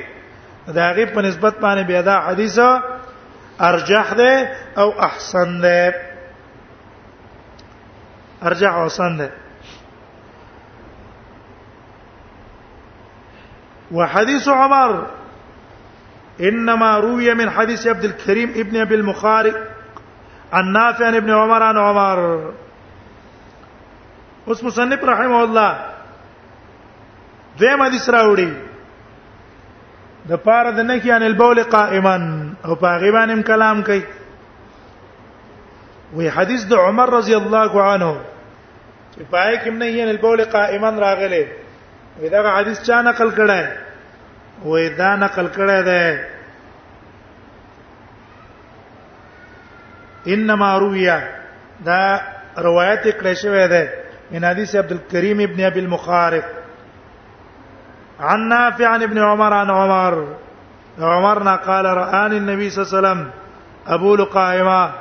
دا 0.74 0.92
غیب 0.96 1.12
په 1.14 1.22
نسبت 1.22 1.54
باندې 1.60 1.82
به 1.86 2.02
دا 2.02 2.16
حدیثه 2.26 2.91
ارجح 3.62 4.12
ده 4.12 4.52
او 4.78 5.00
احسن 5.00 5.60
ده 5.60 5.94
ارجح 8.42 8.74
او 8.74 8.82
احسن 8.84 9.16
ده 9.16 9.30
وحديث 13.92 14.48
عمر 14.48 15.06
انما 16.40 16.98
روي 16.98 17.34
من 17.34 17.50
حديث 17.50 17.86
عبد 17.86 18.04
الكريم 18.04 18.50
ابن 18.56 18.76
ابي 18.80 18.94
المخارق 18.94 19.62
عن 20.52 20.72
نافع 20.72 21.06
عن 21.06 21.14
ابن 21.14 21.30
عمر 21.30 21.62
عن 21.62 21.78
عمر 21.78 22.52
اسم 24.48 24.66
مصنف 24.66 25.04
رحمه 25.04 25.44
الله 25.44 25.92
دیم 27.58 27.82
حدیث 27.82 28.10
راوړي 28.10 28.52
د 30.30 30.32
پاره 30.42 30.70
د 30.76 30.80
نکی 30.88 31.10
ان 31.12 31.22
البول 31.28 31.60
قائما 31.76 32.16
او 32.64 32.72
په 32.82 32.90
غیبانم 33.04 33.40
کلام 33.46 33.78
کوي 33.88 34.02
وی 36.16 36.26
حدیث 36.36 36.62
د 36.72 36.74
عمر 36.86 37.08
رضی 37.18 37.34
الله 37.38 37.72
عنه 37.86 38.10
چې 39.14 39.20
پای 39.30 39.56
کې 39.58 39.68
نه 39.68 39.86
یې 39.86 40.02
البول 40.14 40.40
قائما 40.54 40.90
راغله 41.06 41.44
وی 42.20 42.28
دا 42.34 42.40
حدیث 42.56 42.78
چا 42.90 42.98
نقل 43.08 43.28
کړه 43.40 43.60
وی 44.74 44.86
دا 45.00 45.10
نقل 45.24 45.46
کړه 45.58 45.78
ده 45.90 46.04
انما 50.34 50.70
رویا 50.78 51.18
دا 51.84 52.00
روایت 52.70 53.02
کړه 53.20 53.32
شوی 53.44 53.64
ده 53.74 53.84
ان 54.36 54.42
حدیث 54.50 54.70
عبد 54.74 54.92
الكريم 54.98 55.38
ابن 55.46 55.58
ابي 55.70 55.80
المخارق 55.80 56.44
عن 58.20 58.48
نافع 58.48 58.86
عن 58.88 59.02
ابن 59.02 59.18
عمر 59.18 59.52
عن 59.54 59.70
عمر 59.70 60.34
عمرنا 61.00 61.56
قال 61.56 61.84
رآني 61.84 62.36
النبي 62.38 62.70
صلى 62.70 62.84
الله 62.84 63.08
عليه 63.08 63.08
وسلم 63.08 63.30
ابو 63.86 64.16
لقائما 64.16 64.92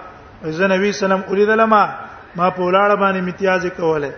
اذا 0.46 0.68
نبی 0.68 0.92
صلی 0.92 1.06
الله 1.06 1.16
علیه 1.16 1.26
وسلم 1.26 1.34
اريد 1.34 1.50
لما 1.50 1.86
ما 2.36 2.50
پولاړ 2.50 2.92
باندې 3.00 3.18
امتیاز 3.18 3.66
کوله 3.78 4.12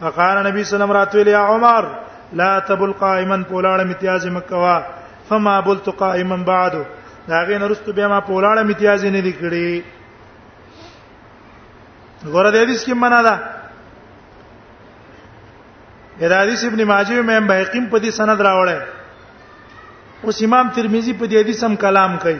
فقال 0.00 0.44
نبی 0.46 0.64
صلی 0.64 0.74
الله 0.74 0.74
علیه 0.74 0.74
وسلم 0.74 0.92
راتوی 0.92 1.30
یا 1.32 1.40
عمر 1.46 1.84
لا 2.32 2.58
تبل 2.60 2.92
قائما 2.92 3.36
پولاړ 3.36 3.80
امتیاز 3.80 4.26
مکوا 4.26 4.82
فما 5.28 5.60
بلت 5.60 5.88
قائما 5.88 6.36
بعد 6.36 6.72
داغه 7.28 7.58
نرستو 7.58 7.92
به 7.92 8.08
ما 8.08 8.20
پولاړ 8.20 8.58
امتیاز 8.58 9.04
نه 9.04 9.20
دی 9.20 9.32
کړی 9.40 9.82
غره 12.30 12.50
د 12.50 12.56
حدیث 12.56 12.84
کې 12.84 12.92
معنا 12.92 13.22
ده 13.22 13.38
حدیث 16.20 16.64
ابن 16.64 16.84
ماجه 16.86 17.22
مې 17.22 17.32
هم 17.38 17.46
بهقیم 17.46 17.86
په 17.94 17.98
دې 17.98 18.10
سند 18.18 18.40
راوړل 18.46 18.80
اوس 20.28 20.42
امام 20.48 20.68
ترمذی 20.76 21.12
په 21.22 21.26
دې 21.26 21.36
حدیث 21.44 21.64
هم 21.68 21.76
کلام 21.86 22.18
کوي 22.26 22.38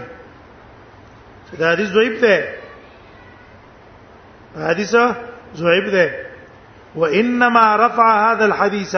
چې 1.48 1.56
دا 1.62 1.72
حدیث 1.72 1.88
ضعیف 1.96 2.20
دی 2.22 2.38
حدیث 4.66 4.94
ضعیف 5.62 5.88
دی 5.96 6.06
وانما 6.94 7.64
رفع 7.86 8.08
هذا 8.14 8.50
الحديث 8.50 8.94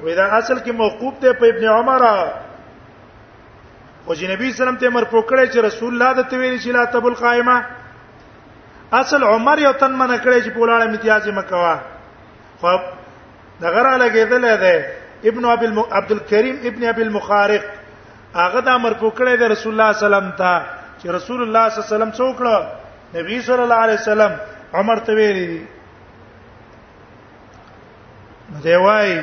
واذا 0.00 0.24
اصل 0.24 0.58
کې 0.58 0.70
موقوف 0.84 1.18
دی 1.24 1.32
په 1.40 1.46
ابن 1.54 1.64
عمر 1.78 2.04
او 4.06 4.14
جنبی 4.20 4.52
سلام 4.60 4.76
ته 4.76 4.88
مرفوع 4.88 5.24
کړی 5.26 5.52
چې 5.52 5.58
رسول 5.70 5.92
الله 5.94 6.12
د 6.12 6.28
تویل 6.34 6.56
چې 6.60 6.68
لا 6.68 6.84
تبل 6.94 7.14
قائمه 7.24 7.64
اصل 9.02 9.24
عمر 9.32 9.58
یو 9.58 9.72
تن 9.80 9.92
منه 9.98 10.16
کړی 10.18 10.44
چې 10.44 10.48
په 10.48 10.66
لاله 10.66 10.84
امتیاز 10.90 11.28
مکوا 11.40 11.74
خو 12.60 12.70
دغه 13.60 13.82
را 13.82 13.96
لګیدل 13.96 14.56
ده 14.56 14.86
ابن 15.24 15.44
ابي 15.44 15.66
الم... 15.66 15.78
عبد 15.90 16.12
الكريم 16.12 16.60
ابن 16.64 16.84
ابي 16.84 17.02
المخارق 17.02 17.64
هغه 18.34 18.60
دا 18.60 18.76
مرکو 18.76 19.10
کړی 19.18 19.36
دی 19.38 19.44
رسول 19.54 19.72
الله 19.72 19.92
سلام 19.92 20.30
ته 20.38 20.54
چې 21.02 21.06
رسول 21.14 21.42
الله 21.42 21.68
صلی 21.68 21.82
الله 21.82 21.88
علیه 21.88 21.94
وسلم 21.94 22.14
څوکړه 22.20 23.18
نبی 23.18 23.40
صلی 23.42 23.62
الله 23.62 23.74
علیه 23.74 23.96
وسلم 23.96 24.40
عمر 24.74 24.96
ته 24.98 25.14
ویلی 25.14 25.64
دی 28.62 28.76
وايي 28.76 29.22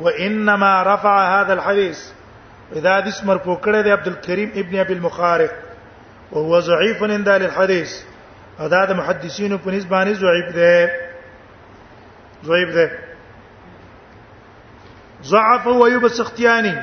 وانما 0.00 0.82
رفع 0.82 1.14
هذا 1.40 1.52
الحديث 1.52 2.10
اذا 2.76 2.96
حدیث 2.98 3.22
مرفوع 3.24 3.56
کړی 3.60 3.82
دی 3.84 3.90
عبد 3.92 4.08
الكريم 4.08 4.52
ابن 4.56 4.78
ابي 4.78 4.92
المخارق 4.92 5.50
وهو 6.32 6.58
ضعيف 6.60 7.02
عند 7.02 7.28
الحديث 7.28 7.96
ادا 8.60 8.84
المحدثين 8.90 9.58
في 9.58 9.64
په 9.70 9.74
نسبانه 9.76 10.12
ضعیف 10.12 10.54
دی 10.54 10.88
ضعيف 12.44 12.68
طيب 12.68 12.74
ده 12.74 12.98
هو 15.64 15.86
ايوب 15.86 16.04
السختياني 16.04 16.82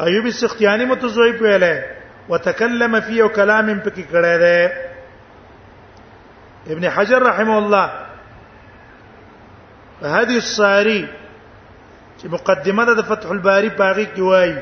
ایوب 0.00 0.30
سختیانی 0.30 0.84
مت 0.84 1.06
ضعیف 1.06 1.42
ویله 1.42 1.84
وتکلم 2.28 3.00
فيه 3.00 3.24
کلام 3.24 3.80
پکې 3.82 4.02
کړه 4.12 4.34
ده 4.40 4.72
ابن 6.70 6.90
حجر 6.90 7.22
رحمه 7.22 7.58
الله 7.58 7.90
هذه 10.02 10.36
الصاري 10.36 11.08
چې 12.22 12.24
مقدمه 12.24 12.84
ده 12.92 13.02
فتح 13.02 13.30
الباري 13.30 13.68
باغي 13.68 14.06
کې 14.16 14.58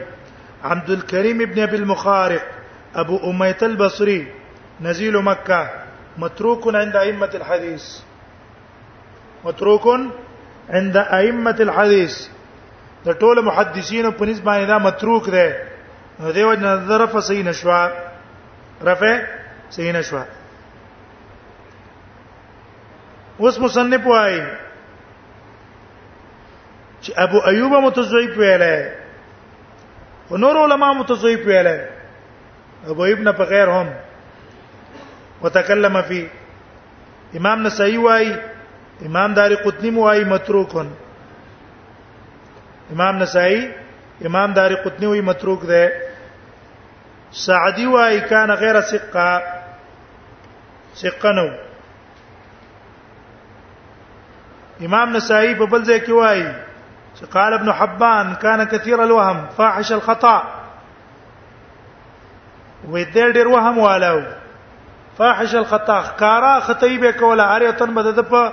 عبد 0.65 0.91
الكريم 0.91 1.41
ابن 1.41 1.63
ابي 1.63 1.77
المخارق 1.77 2.43
ابو 2.95 3.31
اميه 3.31 3.59
البصري 3.63 4.29
نزيل 4.81 5.19
مكه 5.23 5.71
متروك 6.19 6.75
عند 6.75 6.97
ائمه 6.97 7.31
الحديث 7.35 7.83
متروك 9.45 9.83
عند 10.71 10.97
ائمه 10.97 11.57
الحديث 11.61 12.15
د 13.07 13.11
ټول 13.21 13.41
محدثین 13.45 14.11
په 14.21 14.27
نسبت 14.27 14.45
باندې 14.45 14.61
يعني 14.61 14.73
دا 14.73 14.79
متروک 14.79 15.29
ده 15.29 15.63
نو 16.23 16.31
دیو 16.39 16.53
نظر 16.63 17.05
په 17.13 17.21
صحیح 17.29 17.45
نشوا 17.45 17.81
رفع 18.89 19.13
صحیح 19.77 19.93
نشوا 19.97 20.25
اوس 23.45 23.59
مصنف 23.59 24.07
وایي 24.07 24.43
چې 27.03 27.13
ابو 27.27 27.45
ایوب 27.53 27.73
متضعیف 27.87 28.37
ویلای 28.39 28.91
او 30.31 30.37
نور 30.45 30.57
علما 30.65 30.93
متضعیف 31.03 31.47
ویلای 31.47 31.81
ابو 32.95 33.05
ایوب 33.05 33.21
نه 33.21 33.33
په 33.33 33.45
غیر 33.55 33.71
هم 33.71 33.91
وتکلم 35.43 36.01
فی 36.09 36.21
امام 37.37 37.63
نسائی 37.67 37.97
وایي 37.99 38.33
امام 39.07 39.35
دار 39.35 39.55
قطنی 39.55 39.91
موای 39.91 40.25
متروکن 40.25 40.87
امام 42.93 43.17
نسائی 43.23 43.71
امام 44.25 44.53
دار 44.53 44.75
قطنی 44.75 45.07
وی 45.07 45.21
متروک 45.21 45.61
ده 45.67 45.93
سعدی 47.31 47.87
وای 47.87 48.21
کان 48.21 48.51
غیر 48.55 48.81
ثقه 48.81 49.43
ثقه 50.97 51.33
نو 51.33 51.49
امام 54.85 55.17
نسائی 55.17 55.55
په 55.55 55.67
بل 55.67 55.83
ځای 55.85 56.01
کې 56.01 56.11
وای 56.11 56.47
چې 57.17 57.25
قال 57.33 57.53
ابن 57.55 57.71
حبان 57.71 58.35
کان 58.35 58.65
كثير 58.65 59.01
الوهم 59.03 59.47
فاحش 59.57 59.93
الخطا 59.93 60.43
وې 62.93 63.15
ډېر 63.15 63.47
وهم 63.47 63.79
والو 63.79 64.23
فاحش 65.19 65.55
الخطا 65.55 66.01
کارا 66.23 66.59
خطیبه 66.61 67.13
کوله 67.13 67.43
هر 67.57 67.63
یو 67.63 67.73
تن 67.73 67.91
مدد 67.99 68.21
په 68.31 68.53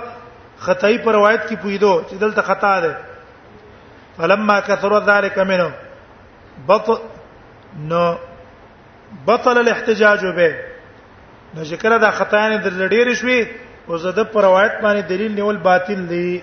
خطای 0.60 0.96
پر 1.04 1.12
روایت 1.14 1.46
کې 1.48 1.54
پویدو 1.62 1.92
چې 2.10 2.14
دلته 2.24 2.42
خطا 2.48 2.72
ده 2.80 2.96
فلما 4.16 4.60
كثر 4.60 4.98
ذلك 5.10 5.38
منه 5.38 5.70
بطل 6.70 6.98
نو 7.92 8.02
بطل 9.26 9.58
الاحتجاج 9.58 10.24
به 10.26 10.64
نو 11.56 11.64
ذکر 11.72 11.96
دا 12.06 12.10
خطا 12.20 12.48
نه 12.48 12.56
در 12.68 12.88
ډیر 12.94 13.12
شوي 13.22 13.40
او 13.88 13.98
زده 13.98 14.24
پر 14.32 14.42
روایت 14.44 14.72
باندې 14.82 15.10
دلیل 15.10 15.34
نیول 15.34 15.56
باطل 15.68 16.06
دی 16.08 16.40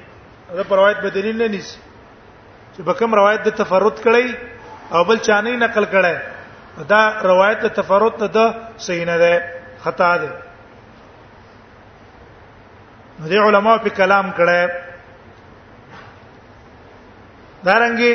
دا 0.55 0.63
پر 0.63 0.75
روایت 0.75 0.97
به 0.99 1.09
دلیل 1.09 1.37
نه 1.37 1.47
نیسی 1.57 1.77
چې 2.77 2.81
بکم 2.87 3.15
روایت 3.21 3.43
د 3.49 3.59
تفرد 3.59 3.99
کړي 4.07 4.35
او 4.95 5.03
بل 5.11 5.17
چانه 5.27 5.55
نقل 5.65 5.85
کړي 5.91 6.19
دا 6.89 7.03
روایت 7.33 7.59
د 7.67 7.77
تفرد 7.81 8.23
نه 8.25 8.33
ده 8.39 8.57
صحیح 8.87 9.05
نه 9.13 9.17
ده 9.17 9.43
خطا 9.83 10.09
ده 10.23 10.29
نو 13.19 13.25
دي 13.31 13.37
علما 13.47 13.73
په 13.83 13.89
کلام 13.97 14.27
کړه 14.37 14.61
دارنګي 17.67 18.11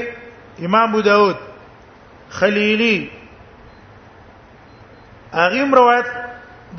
امام 0.69 0.87
ابو 0.91 1.01
داود 1.07 1.37
خلیلی 2.41 2.97
اغم 5.45 5.71
روایت 5.81 6.07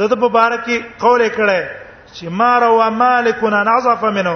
د 0.02 0.04
د 0.14 0.16
مبارکي 0.26 0.78
قول 1.00 1.30
کړه 1.30 1.70
چې 2.14 2.26
ما 2.42 2.54
روا 2.68 2.88
مالکنا 3.02 3.60
نعظف 3.70 4.02
منه 4.04 4.36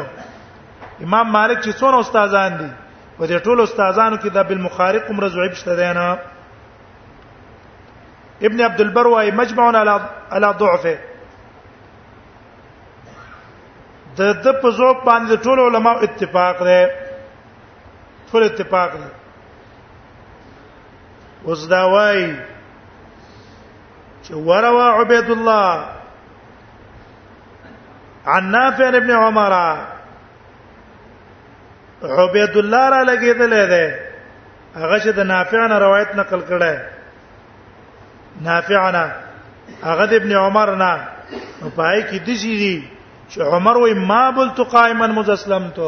امام 1.04 1.32
مالک 1.38 1.58
چې 1.62 1.74
څونه 1.80 2.00
استادان 2.00 2.52
دي 2.60 2.70
په 3.18 3.24
دې 3.28 3.44
ټول 3.48 3.58
استادانو 3.62 4.18
کې 4.22 4.28
د 4.32 4.40
بالمخارق 4.50 5.04
مرزوعب 5.18 5.54
شته 5.62 5.74
دی 5.82 5.92
نه 6.00 6.08
ابن 8.48 8.60
عبد 8.68 8.80
البر 8.86 9.08
وايي 9.08 9.32
مجمع 9.42 9.66
على 9.68 9.94
على 10.32 10.50
ضعفه 10.60 10.96
د 14.18 14.20
د 14.44 14.46
په 14.62 14.70
ذوق 14.80 14.98
باندې 15.10 15.36
ټول 15.46 15.60
علما 15.68 15.92
اتفاق 16.08 16.58
لري 16.68 16.84
ټول 18.32 18.44
اتفاق 18.46 18.92
لري 19.00 19.14
اوس 21.48 21.62
دا 21.74 21.82
وای 21.94 22.22
چې 24.24 24.32
وروا 24.48 24.88
عبید 25.00 25.30
الله 25.30 25.86
عن 28.36 28.50
نافع 28.56 28.88
ابن 29.02 29.12
عمر 29.24 29.54
عبید 32.04 32.58
الله 32.58 32.90
را 32.90 33.04
لګیدل 33.12 33.54
دی 33.68 33.88
هغه 34.76 35.00
چې 35.00 35.10
د 35.20 35.32
نافع 35.36 35.68
نه 35.68 35.78
روایت 35.88 36.16
نقل 36.22 36.42
کړه 36.50 36.80
نافع 38.50 38.82
نه 38.98 39.06
هغه 39.86 40.06
د 40.12 40.20
ابن 40.22 40.32
عمر 40.48 40.76
نه 40.84 40.92
پای 41.76 42.04
کې 42.10 42.20
د 42.28 42.44
شي 42.44 42.76
چې 43.30 43.40
عمر 43.56 43.78
وای 43.78 43.94
ما 44.10 44.30
بلت 44.32 44.60
قائما 44.72 45.08
مزسلمت 45.20 45.80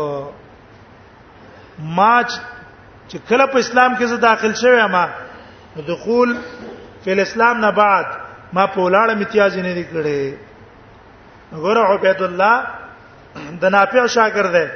ما 1.96 2.14
چې 3.10 3.18
کله 3.30 3.46
په 3.54 3.60
اسلام 3.66 3.96
کې 3.96 4.04
زه 4.04 4.18
داخل 4.30 4.54
شوم 4.54 4.92
ما 4.96 5.06
دخول 5.90 6.34
فی 7.04 7.12
الاسلام 7.12 7.60
نه 7.60 7.70
بعد 7.80 8.06
ما 8.54 8.68
په 8.76 8.80
ولاړه 8.86 9.12
امتیاز 9.16 9.58
نه 9.58 9.74
دی 9.80 9.84
کړی 9.86 10.36
غره 11.66 11.82
عبید 11.94 12.22
الله 12.22 12.64
د 13.66 13.76
نافع 13.76 14.06
شاګرد 14.08 14.56
دی 14.56 14.68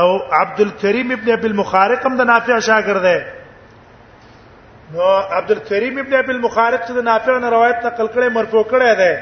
او 0.00 0.08
عبد 0.32 0.60
الكريم 0.60 1.12
ابن 1.18 1.30
ابي 1.36 1.46
المخارق 1.50 2.06
هم 2.08 2.16
د 2.22 2.30
نافع 2.32 2.58
شاګرد 2.70 3.06
دی 3.10 4.96
نو 4.96 5.02
عبد 5.12 5.50
الكريم 5.50 5.98
ابن 6.04 6.14
ابي 6.22 6.32
المخارق 6.36 6.84
څخه 6.84 6.92
د 6.98 7.08
نافع 7.10 7.38
نه 7.38 7.48
روایت 7.56 7.86
نقل 7.86 8.08
کړي 8.08 8.32
مرفوع 8.40 8.64
کړي 8.74 8.96
دی 9.02 9.16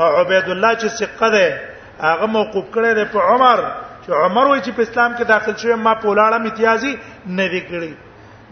او 0.00 0.06
عبید 0.16 0.46
الله 0.54 0.72
چې 0.80 0.86
ثقه 1.00 1.28
ده 1.30 1.46
هغه 2.02 2.26
موقوف 2.36 2.64
کړی 2.74 2.92
دی 2.98 3.04
په 3.14 3.18
عمر 3.30 3.58
چې 4.06 4.10
عمر 4.24 4.46
وایي 4.46 4.62
چې 4.62 4.70
په 4.76 4.82
اسلام 4.82 5.16
کې 5.16 5.22
داخل 5.34 5.54
شوی 5.56 5.74
ما 5.74 5.94
په 5.94 6.06
ولاړه 6.14 6.34
امتیازي 6.38 6.92
نه 7.26 7.46
دی 7.52 7.60
کړی 7.70 7.92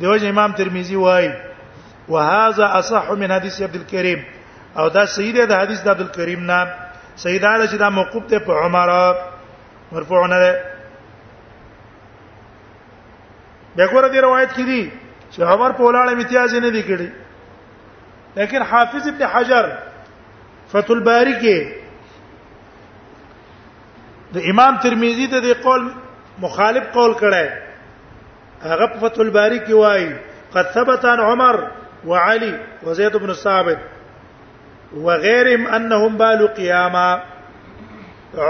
دیوځ 0.00 0.22
امام 0.24 0.52
ترمذی 0.52 0.96
وایي 0.96 1.30
وهذا 2.08 2.66
اصح 2.78 3.12
من 3.12 3.32
حديث 3.32 3.62
عبد 3.62 3.76
الكريم 3.76 4.24
او 4.78 4.88
دا 4.88 5.06
صحیح 5.06 5.32
دی 5.34 5.46
د 5.46 5.52
حدیث 5.60 5.82
د 5.82 5.88
عبد 5.88 6.00
الكريم 6.00 6.40
نه 6.50 6.66
صحیح 7.16 7.40
ده 7.42 7.66
چې 7.66 7.74
دا 7.84 7.90
موقوف 7.90 8.24
دی 8.30 8.38
په 8.38 8.52
عمر 8.62 8.88
مرفوع 9.92 10.26
نه 10.26 10.38
ده 10.38 10.52
بیا 13.76 13.86
ګوره 13.86 14.08
دی 14.12 14.18
روایت 14.20 14.50
کې 14.52 14.60
دي 14.70 14.90
چې 15.32 15.40
عمر 15.40 15.70
په 15.72 15.82
ولاړه 15.88 16.12
امتیاز 16.12 16.54
نه 16.54 16.70
دی 16.70 16.82
کړی 16.82 17.10
لیکن 18.36 18.62
حافظ 18.62 19.08
ابن 19.08 19.22
حجر 19.26 19.72
فتح 20.72 20.90
الباری 20.92 21.34
کې 21.40 21.58
د 24.32 24.36
امام 24.52 24.74
ترمذی 24.82 25.26
ته 25.34 25.38
د 25.44 25.46
قول 25.66 25.82
مخالف 26.46 26.84
قول 26.96 27.12
کړه 27.22 27.44
هغه 28.64 28.86
په 28.86 28.98
فتح 29.06 29.20
الباری 29.24 29.60
کې 29.62 29.72
وایي 29.82 30.10
قد 30.56 30.66
ثبت 30.76 31.02
عن 31.14 31.20
عمر 31.28 31.56
وعلي 32.10 32.52
وزيد 32.82 33.14
بن 33.24 33.30
ثابت 33.44 33.78
وغيرهم 34.94 35.62
انهم 35.78 36.12
بالوا 36.24 36.48
قياما 36.60 37.10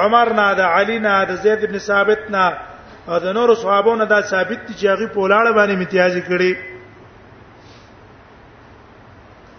عمر 0.02 0.26
نه 0.33 0.52
د 0.62 0.64
علي 0.78 0.98
نه 0.98 1.12
د 1.33 1.35
زید 1.46 1.61
بن 1.70 1.76
ثابت 1.88 2.22
نه 2.37 2.46
او 3.09 3.16
د 3.26 3.28
نور 3.38 3.48
صحابو 3.62 3.92
نه 4.02 4.07
دا 4.11 4.20
ثابت 4.20 4.61
دي 4.68 4.74
چې 4.74 4.85
هغه 4.92 5.07
په 5.16 5.22
لاړه 5.35 5.50
باندې 5.59 5.74
امتیاز 5.78 6.14
کړي 6.31 6.52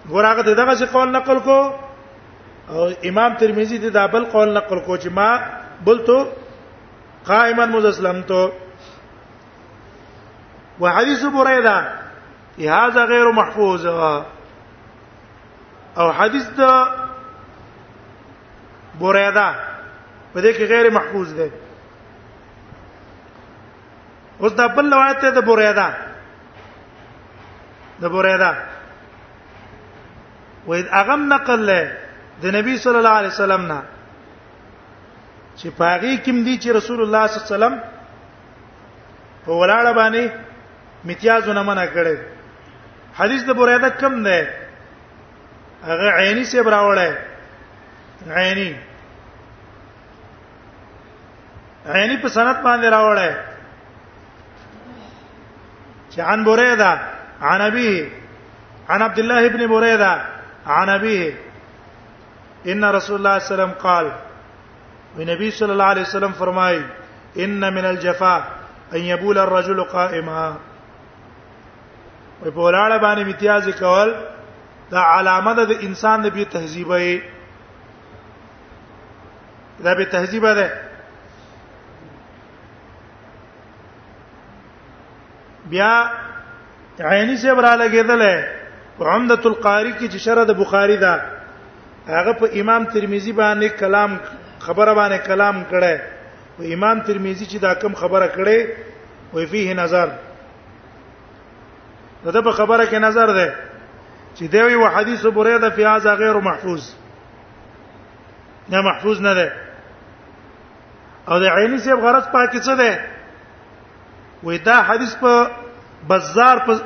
ګوراګه 0.09 0.41
دغه 0.41 0.75
څه 0.75 0.85
قول 0.97 1.09
نقل 1.21 1.39
کو 1.49 1.59
او 2.69 2.81
امام 3.09 3.31
ترمذی 3.39 3.77
د 3.83 3.85
دابل 3.93 4.25
قول 4.31 4.49
نقل 4.57 4.79
کو 4.79 4.97
چې 4.97 5.07
ما 5.11 5.39
بلته 5.85 6.27
قائما 7.27 7.65
مزسلمته 7.75 8.51
وحديث 10.81 11.25
بريده 11.37 11.93
هذا 12.59 13.05
غير 13.11 13.31
محفوظ 13.39 13.85
او 13.85 16.07
حدیث 16.17 16.45
د 16.59 16.61
بريده 19.01 19.55
په 20.33 20.39
دې 20.41 20.57
کې 20.57 20.61
غیر 20.73 20.85
محفوظ 20.97 21.27
دی 21.39 21.49
اوس 24.39 24.51
د 24.59 24.61
بل 24.75 24.85
روایت 24.93 25.17
ته 25.21 25.29
د 25.39 25.41
بريده 25.47 25.87
د 28.01 28.05
بريده 28.17 28.51
وې 30.67 30.85
اغم 31.01 31.21
نقل 31.33 31.61
له 31.71 31.81
د 32.41 32.45
نبی 32.57 32.73
صلی 32.83 32.97
الله 33.01 33.15
علیه 33.21 33.35
وسلم 33.35 33.63
نه 33.71 33.79
چې 35.61 35.67
پاغي 35.79 36.13
کوم 36.25 36.37
دي 36.45 36.55
چې 36.61 36.69
رسول 36.79 36.99
الله 37.05 37.27
صلی 37.27 37.35
الله 37.37 37.45
علیه 37.47 37.55
وسلم 37.55 37.75
په 39.45 39.51
ولاړه 39.59 39.91
باندې 39.99 40.23
متیازونه 41.07 41.63
منع 41.63 41.85
کړي 41.93 42.17
حدیث 43.19 43.41
د 43.45 43.51
بریده 43.59 43.89
کم 44.01 44.13
نه 44.27 44.49
هغه 45.87 46.11
عینی 46.21 46.45
سے 46.51 46.63
براوړل 46.63 47.15
عینی 48.35 48.71
عینی 51.95 52.17
په 52.23 52.29
سند 52.37 52.57
باندې 52.63 52.87
راوړل 52.95 53.33
چې 56.11 56.19
عن 56.29 56.43
بریده 56.43 56.91
عن 57.41 57.61
ابي 57.61 57.89
عن 58.89 59.01
عبد 59.01 59.19
الله 59.19 59.45
ابن 59.45 59.67
بريده 59.67 60.21
عن 60.77 60.89
ابيه 60.89 61.48
ان 62.71 62.83
رسول 62.85 63.15
الله 63.15 63.39
صلی 63.39 63.55
الله 63.55 63.63
علیه 63.63 63.73
وسلم 63.73 63.81
قال 63.81 64.07
و 65.17 65.21
نبی 65.33 65.51
صلی 65.51 65.71
الله 65.71 65.83
علیه 65.91 66.01
وسلم 66.03 66.31
فرمای 66.31 66.81
ان 67.35 67.49
من 67.73 67.85
الجفاء 67.85 68.41
ان 68.93 68.99
يبول 68.99 69.37
الرجل 69.37 69.83
قائما 69.83 70.55
په 72.43 72.49
ولاړه 72.49 73.01
باندې 73.01 73.21
امتیاز 73.21 73.69
کول 73.79 74.13
دا 74.91 74.99
علامه 75.17 75.53
ده 75.55 75.63
د 75.65 75.83
انسان 75.83 76.21
د 76.21 76.27
بي 76.33 76.45
تهذیبه 76.45 77.21
دا 79.83 79.93
به 79.95 80.03
تهذیبه 80.05 80.53
ده 80.53 80.73
بیا 85.69 86.09
عینی 86.99 87.37
سے 87.37 87.53
برا 87.55 87.75
لګیدل 87.87 88.45
عمدۃ 89.01 89.45
القاری 89.45 89.91
کی 89.91 90.07
چې 90.09 90.17
شرح 90.17 90.43
د 90.43 90.51
بخاری 90.57 90.97
ده 90.97 91.38
هغه 92.09 92.31
په 92.33 92.49
امام 92.61 92.85
ترمذی 92.85 93.33
باندې 93.33 93.67
کلام 93.79 94.17
خبره 94.59 94.93
باندې 94.93 95.17
کلام 95.27 95.63
کړه 95.71 95.95
او 96.59 96.65
امام 96.73 96.99
ترمذی 97.01 97.45
چې 97.45 97.61
دا 97.61 97.73
کم 97.75 97.93
خبره 97.93 98.27
کړي 98.37 98.59
وي 99.33 99.45
فيه 99.47 99.73
نظر 99.73 100.07
دا 102.25 102.41
په 102.41 102.51
خبره 102.51 102.85
کې 102.85 102.93
نظر 102.95 103.33
ده 103.33 103.55
چې 104.37 104.43
دی 104.51 104.61
وی 104.61 104.85
حدیث 104.85 105.25
بریده 105.25 105.69
فی 105.69 105.83
هذا 105.85 106.13
غیر 106.15 106.35
محفوظ 106.39 106.91
نه 108.69 108.81
محفوظ 108.81 109.21
نه 109.21 109.33
ده 109.33 109.51
او 111.29 111.39
د 111.39 111.43
عینی 111.45 111.77
صاحب 111.77 111.99
غرض 111.99 112.23
پاکی 112.31 112.59
څه 112.61 112.77
ده 112.77 112.99
وې 114.43 114.61
دا 114.65 114.81
حدیث 114.83 115.15
په 115.15 115.47
بازار 116.07 116.57
په 116.59 116.79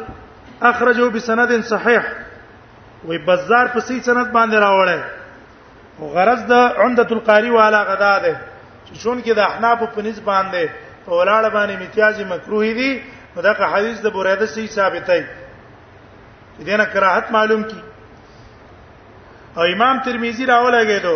اخرجه 0.61 1.09
بسند 1.09 1.61
صحیح 1.65 2.01
وي 3.07 3.17
بازار 3.17 3.65
په 3.75 3.79
سي 3.87 3.99
سند 4.07 4.31
باندې 4.33 4.57
راوړل 4.65 5.01
او 5.99 6.05
غرض 6.15 6.41
د 6.51 6.53
عمدۃ 6.83 7.09
القاری 7.15 7.49
والا 7.59 7.79
غدا 7.91 8.13
ده 8.25 8.33
چې 8.85 8.95
شون 9.03 9.17
کې 9.23 9.33
د 9.35 9.39
احناف 9.49 9.79
په 9.95 9.99
نس 10.05 10.17
باندې 10.29 10.63
په 11.05 11.11
ولاړ 11.19 11.43
باندې 11.55 11.73
امتیاز 11.75 12.21
مکروه 12.31 12.73
دي 12.79 12.91
دغه 13.47 13.63
حدیث 13.73 13.97
د 14.01 14.07
بوریده 14.15 14.45
سي 14.53 14.67
ثابتای 14.77 15.23
دې 16.59 16.79
نه 16.81 16.85
کراهت 16.93 17.25
معلوم 17.35 17.61
کی 17.71 17.81
او 19.57 19.63
امام 19.75 19.95
ترمذی 20.05 20.45
راولګی 20.53 20.99
دو 21.05 21.15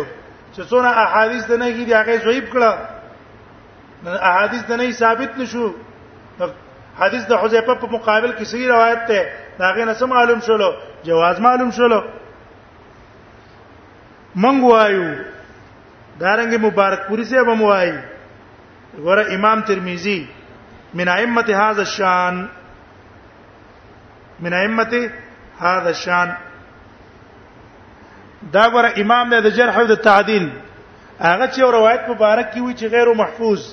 چې 0.52 0.60
څونه 0.70 0.88
احادیث 1.04 1.42
د 1.46 1.58
نه 1.62 1.66
دي 1.88 1.94
هغه 1.94 2.18
ضعیف 2.28 2.46
کړه 2.54 2.70
احادیث 4.30 4.62
د 4.70 4.72
نه 4.80 4.90
ثابت 5.02 5.30
نشو 5.42 5.66
حدیث 7.00 7.24
د 7.26 7.32
حذیفه 7.40 7.74
په 7.82 7.86
مقابل 7.96 8.30
کې 8.38 8.42
صحیح 8.52 8.68
روایت 8.74 9.00
ده 9.08 9.32
دا 9.58 9.68
غي 9.74 9.84
نه 9.90 10.06
معلوم 10.14 10.40
شولو 10.46 10.70
جواز 11.04 11.40
معلوم 11.40 11.70
شلو 11.76 12.00
منګ 14.44 14.64
وایو 14.64 15.08
دارنګ 16.20 16.64
مبارک 16.66 17.00
پوری 17.08 17.24
سے 17.24 17.42
بم 17.48 17.62
وایي 17.62 17.92
ګوره 19.00 19.24
امام 19.34 19.60
ترمذی 19.70 20.18
من 21.00 21.08
ائمه 21.08 21.42
هذا 21.62 21.82
الشان 21.86 22.44
من 24.46 24.52
ائمه 24.52 25.10
هذا 25.60 25.90
الشان 25.90 26.32
دا 28.54 28.64
ګوره 28.70 28.92
امام 29.02 29.34
د 29.46 29.50
جرح 29.58 29.78
او 29.82 29.86
د 29.90 29.94
تعدیل 30.08 30.48
هغه 31.20 31.46
چې 31.46 31.58
روایت 31.76 32.08
مبارک 32.08 32.52
کی 32.54 32.60
وی 32.60 32.72
چې 32.74 32.84
غیر 32.96 33.14
محفوظ 33.22 33.68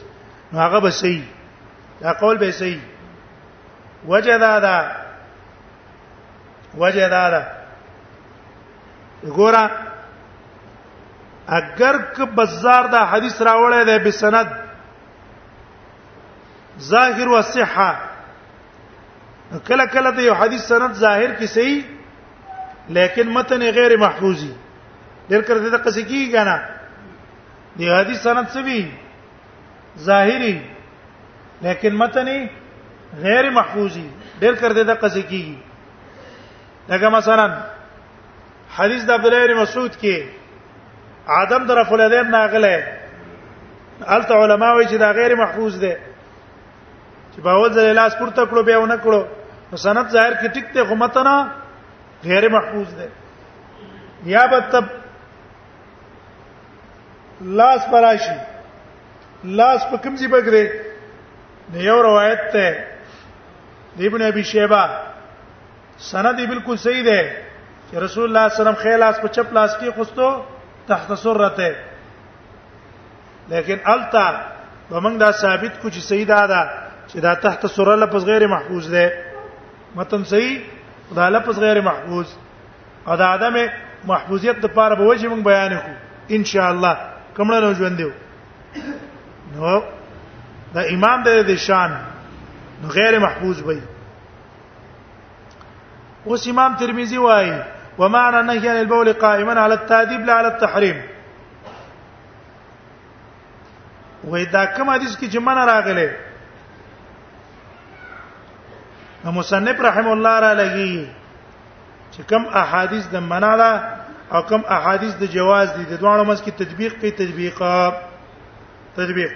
نو 0.53 0.59
هغه 0.59 0.80
به 0.86 0.89
صحیح 0.99 1.23
دا 2.05 2.13
قول 2.21 2.38
به 2.43 2.51
صحیح 2.61 2.82
وجه 4.13 4.38
دا 4.45 4.53
ده 4.65 4.78
وجه 6.78 7.07
دا 7.07 7.30
ده 7.30 7.51
ګوره 9.23 9.69
اگر 11.47 11.97
که 12.17 12.26
بازار 12.26 12.86
دا 12.88 13.05
حدیث 13.05 13.41
راوړی 13.41 13.86
دی 13.86 13.97
به 14.03 14.11
سند 14.11 14.49
ظاهر 16.80 17.28
و 17.30 17.41
صحه 17.41 17.97
کله 19.67 19.86
کله 19.86 20.11
د 20.11 20.19
یو 20.19 20.34
حدیث 20.34 20.63
سند 20.67 20.93
ظاهر 20.93 21.32
کې 21.39 21.45
صحیح 21.47 21.82
لیکن 22.97 23.28
متن 23.38 23.61
غیر 23.76 23.97
محفوظی 23.97 24.53
ډیر 25.30 25.41
کړه 25.41 25.59
د 25.73 25.76
قصې 25.86 26.03
کیږي 26.09 26.32
کنه 26.32 26.61
د 27.80 27.82
حدیث 27.99 28.21
سند 28.21 28.47
څه 28.47 28.57
وی 28.57 28.91
ظاهری 30.09 30.59
لیکن 31.61 31.95
متن 32.03 32.30
غیر 33.28 33.49
محفوظی 33.49 34.07
ډیر 34.41 34.55
کړه 34.55 34.84
د 34.84 34.89
قصې 34.89 35.21
کیږي 35.30 35.57
لکه 36.89 37.09
مثلا 37.09 37.45
حدیث 38.75 39.03
د 39.03 39.11
عبد 39.11 39.25
الله 39.25 39.47
بن 39.47 39.61
مسعود 39.61 39.91
کې 40.01 40.23
عدم 41.27 41.65
در 41.65 41.75
رفع 41.75 41.93
الیدین 41.95 42.31
ناغله 42.31 42.97
الته 44.07 44.33
علما 44.33 44.73
وایي 44.73 44.88
چې 44.88 44.93
دا 44.99 45.11
غیر 45.13 45.36
محفوظ 45.36 45.79
ده 45.81 45.97
چې 47.36 47.39
باول 47.41 47.69
ځل 47.73 47.95
لاس 47.95 48.15
پورته 48.19 48.45
کړو 48.45 48.63
بیا 48.65 48.79
ونه 48.81 48.97
کړو 48.97 49.21
نو 49.71 49.77
سند 49.77 50.09
ظاهر 50.09 50.33
کې 50.33 50.53
ټیک 50.53 50.73
ته 50.73 50.83
غمتنا 50.83 51.51
غیر 52.23 52.47
محفوظ 52.49 52.93
ده 52.95 53.11
یا 54.33 54.45
بتب 54.51 54.83
لاس 57.41 57.86
پراشي 57.91 58.38
لاس 59.61 59.81
په 59.91 59.97
کوم 59.97 60.15
ځای 60.17 60.27
بګره 60.27 60.71
د 61.73 61.89
یو 61.89 62.01
روایت 62.03 62.47
ته 62.53 62.88
ابن 64.09 64.21
ابي 64.21 64.43
شيبه 64.43 64.89
سند 65.98 66.48
بالکل 66.50 66.76
صحیح 66.78 67.04
ده 67.04 67.24
چې 67.91 67.96
رسول 68.04 68.24
الله 68.30 68.50
صلی 68.50 68.62
الله 68.62 68.62
علیه 68.62 68.62
وسلم 68.64 68.84
خیلاس 68.84 69.20
په 69.22 69.28
چپ 69.28 69.54
لاس 69.54 69.72
کې 69.80 69.89
خوستو 69.96 70.43
تحت 70.88 71.12
سرته 71.20 71.70
لیکن 73.50 73.78
التا 73.84 74.30
ومنګ 74.91 75.18
دا 75.20 75.32
ثابت 75.32 75.82
کو 75.82 75.89
چې 75.89 76.00
صحیح 76.10 76.26
ده 76.28 76.48
دا 76.48 76.62
چې 77.08 77.20
دا 77.22 77.34
تحت 77.46 77.66
سره 77.76 77.96
لفظ 77.96 78.26
غیر 78.26 78.48
محفوظ 78.48 78.89
ده 78.93 79.24
متن 79.96 80.24
صحیح 80.32 80.58
دا 81.16 81.30
لفظ 81.30 81.60
غیر 81.60 81.82
محفوظ 81.82 82.26
او 83.08 83.16
دا 83.16 83.26
عدم 83.34 83.56
محفوظیت 84.08 84.60
د 84.62 84.66
پاره 84.76 84.96
به 84.96 85.04
وجه 85.06 85.30
موږ 85.30 85.43
بیان 85.43 85.74
کو 85.78 85.82
ان 86.36 86.43
شاء 86.52 86.70
الله 86.70 86.96
کومړه 87.38 87.64
نو 87.64 87.74
ژوند 87.74 87.98
دیو 87.98 88.10
نو 89.56 89.80
دا 90.74 90.82
امام 90.96 91.22
د 91.24 91.56
شان 91.68 91.98
نو 92.82 92.88
غیر 93.00 93.20
محفوظ 93.26 93.62
وي 93.66 93.80
اوس 96.26 96.47
امام 96.47 96.76
ترمذی 96.76 97.17
وایي 97.17 97.63
ومعنى 97.97 98.39
النهي 98.39 98.69
عن 98.69 98.76
البول 98.80 99.13
قائما 99.13 99.59
على 99.59 99.73
التاديب 99.73 100.26
لا 100.26 100.34
على 100.34 100.47
التحريم 100.47 101.01
وې 104.32 104.45
دا 104.53 104.65
کوم 104.65 104.89
حدیث 104.89 105.15
کې 105.17 105.30
چې 105.32 105.36
منع 105.38 105.65
راغله 105.65 106.11
نو 109.26 109.32
مصنف 109.32 109.82
رحم 109.82 110.07
الله 110.11 110.39
را 110.39 110.53
لګي 110.53 111.07
چې 112.11 112.21
کوم 112.30 112.45
احادیث 112.63 113.07
د 113.07 113.15
منع 113.15 113.55
را 113.55 113.93
او 114.34 114.41
کوم 114.43 114.61
احادیث 114.69 115.13
د 115.15 115.23
جواز 115.32 115.69
دي 115.78 115.84
د 115.84 115.99
دوه 116.01 116.23
مس 116.23 116.41
کې 116.41 116.49
تطبیق 116.51 116.99
کوي 116.99 117.11
تطبیق 117.11 117.57
تطبیق 118.95 119.32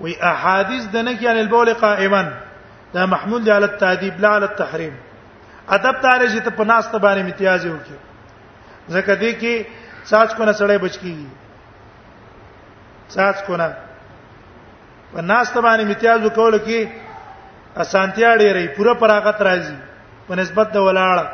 وې 0.00 0.22
احادیث 0.22 0.84
د 0.86 0.96
نهي 0.96 1.28
عن 1.28 1.36
البول 1.36 1.72
قائما 1.74 2.30
دا 2.94 3.04
محمول 3.06 3.44
دی 3.44 3.50
علی 3.50 3.64
التادیب 3.70 4.20
لا 4.20 4.34
علی 4.36 4.44
التحریم 4.46 4.94
ادب 5.74 5.94
تاره 6.02 6.26
چې 6.28 6.40
ته 6.46 6.50
په 6.56 6.64
ناس 6.70 6.84
ته 6.94 6.98
باندې 7.04 7.20
امتیاز 7.24 7.62
وکې 7.66 7.96
ځکه 8.94 9.14
دې 9.14 9.40
کې 9.42 9.54
ساج 10.10 10.28
کو 10.38 10.42
نه 10.44 10.52
سړی 10.60 10.78
بچ 10.84 10.94
کیږي 11.04 11.28
ساج 13.16 13.36
کو 13.46 13.52
نه 13.62 13.68
په 15.12 15.20
ناس 15.20 15.50
ته 15.54 15.60
باندې 15.60 15.82
امتیاز 15.86 16.18
وکول 16.24 16.54
کې 16.58 16.78
اسانتیا 17.84 18.30
ډېرې 18.36 18.72
پوره 18.78 18.92
پراغت 19.04 19.38
راځي 19.48 19.76
په 20.28 20.32
نسبت 20.40 20.66
د 20.74 20.76
ولاړه 20.88 21.26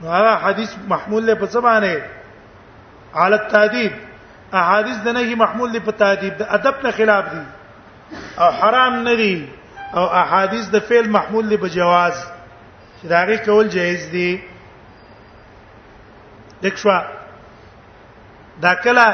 نو 0.00 0.06
هغه 0.14 0.32
حدیث 0.46 0.70
محمول 0.94 1.22
له 1.26 1.34
په 1.42 1.46
زبانه 1.58 1.92
علی 3.26 3.36
التادیب 3.42 3.92
احادیث 4.62 4.96
د 5.04 5.06
نه 5.18 5.22
محمول 5.44 5.68
له 5.76 5.80
په 5.90 5.94
تادیب 6.02 6.34
د 6.42 6.44
ادب 6.58 6.74
نه 6.88 6.92
خلاف 6.98 7.24
دي 7.36 7.42
او 8.40 8.48
حرام 8.62 8.92
نه 9.04 9.14
دي 9.22 9.36
او 9.92 9.98
احادیث 10.12 10.66
د 10.70 10.78
فعل 10.88 11.08
محمول 11.16 11.44
له 11.50 11.56
بجواز 11.56 12.14
چې 12.98 13.06
داغه 13.14 13.36
کول 13.46 13.68
جایز 13.76 14.08
دي 14.12 14.30
دښوا 16.62 16.98
دا 18.62 18.74
کله 18.84 19.06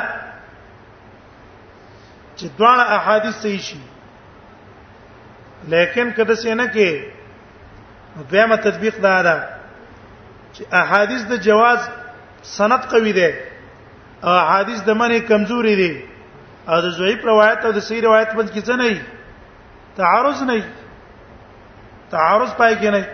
چې 2.38 2.46
دواړه 2.58 2.84
احادیث 2.98 3.34
صحیح 3.42 3.60
شي 3.68 3.80
لیکن 5.72 6.06
کده 6.16 6.34
سینه 6.42 6.66
کې 6.74 6.90
دویمه 8.30 8.56
تطبیق 8.66 8.96
دا 9.08 9.16
ده 9.28 9.36
چې 10.54 10.62
احادیث 10.82 11.22
د 11.28 11.36
جواز 11.46 11.78
سند 12.56 12.82
قوي 12.92 13.12
ده 13.12 13.32
او 14.22 14.30
احادیث 14.36 14.78
د 14.84 14.90
منی 15.00 15.20
کمزوري 15.20 15.74
دي 15.80 15.92
او 16.68 16.76
د 16.80 16.88
ضعیف 16.98 17.24
روایت 17.24 17.64
او 17.64 17.72
د 17.72 17.78
صحیح 17.88 18.02
روایت 18.02 18.30
باندې 18.36 18.52
کې 18.54 18.62
څه 18.68 18.74
نه 18.76 19.02
تعارض 19.97 20.43
نه 20.43 20.64
تعارض 22.11 22.55
پای 22.57 22.76
کې 22.82 22.90
نه 22.97 23.07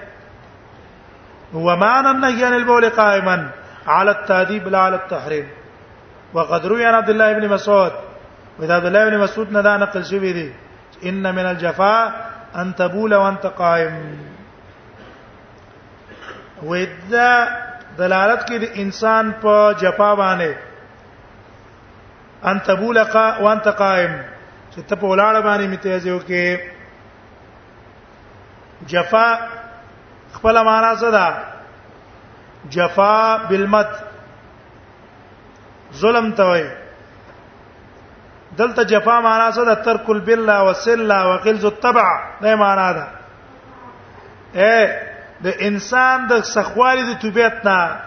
هو 1.55 1.77
معنى 1.77 2.09
النهي 2.11 2.45
عن 2.45 2.53
البول 2.53 2.89
قائما 3.01 3.51
على 3.87 4.11
التاديب 4.11 4.69
لا 4.69 4.79
على 4.79 4.97
التحريم 4.97 5.49
وقد 6.35 6.67
روي 6.67 6.85
عن 6.85 6.95
عبد 6.95 7.11
الله 7.11 7.33
بن 7.33 7.49
مسعود 7.49 7.93
واذا 8.59 8.75
عبد 8.77 8.87
الله 8.87 9.11
بن 9.11 9.19
مسعود 9.19 9.53
نه 9.53 9.77
نقل 9.85 10.05
شوی 10.05 10.33
دي 10.33 10.53
ان 11.11 11.35
من 11.35 11.47
الجفاء 11.53 12.31
ان 12.57 12.75
تبول 12.75 13.15
وانت 13.15 13.47
قائم 13.47 14.17
ودا 16.63 17.49
دلالت 17.99 18.41
کې 18.49 18.53
د 18.63 18.65
انسان 18.83 19.33
په 19.43 19.73
جفا 19.83 20.11
باندې 20.15 20.53
ان 22.49 22.57
تبول 22.71 22.99
وانت 23.41 23.69
قائم 23.85 24.15
چې 24.79 24.85
ته 24.89 24.97
په 25.03 25.07
ولاړه 25.11 25.41
باندې 25.43 25.67
میته 25.67 25.99
ځو 26.07 26.19
کې 26.19 26.61
جفا 28.91 29.29
خپل 30.35 30.55
معنا 30.69 30.91
څه 31.01 31.09
ده 31.11 31.27
جفا 32.75 33.15
بالمت 33.49 33.91
ظلم 36.03 36.31
ته 36.39 36.45
وایي 36.51 36.71
دلته 38.61 38.83
جفا 38.93 39.17
معنا 39.21 39.49
څه 39.57 39.63
ده 39.71 39.75
ترک 39.75 40.11
البلا 40.15 40.61
وسلا 40.63 41.19
وقلز 41.31 41.65
التبع 41.65 42.07
دا 42.45 42.55
معنا 42.63 42.87
ده 43.01 43.07
اے 44.63 44.79
د 45.43 45.47
انسان 45.71 46.27
د 46.31 46.41
سخوالي 46.53 47.09
د 47.15 47.19
طبيعت 47.27 47.65
نه 47.65 48.01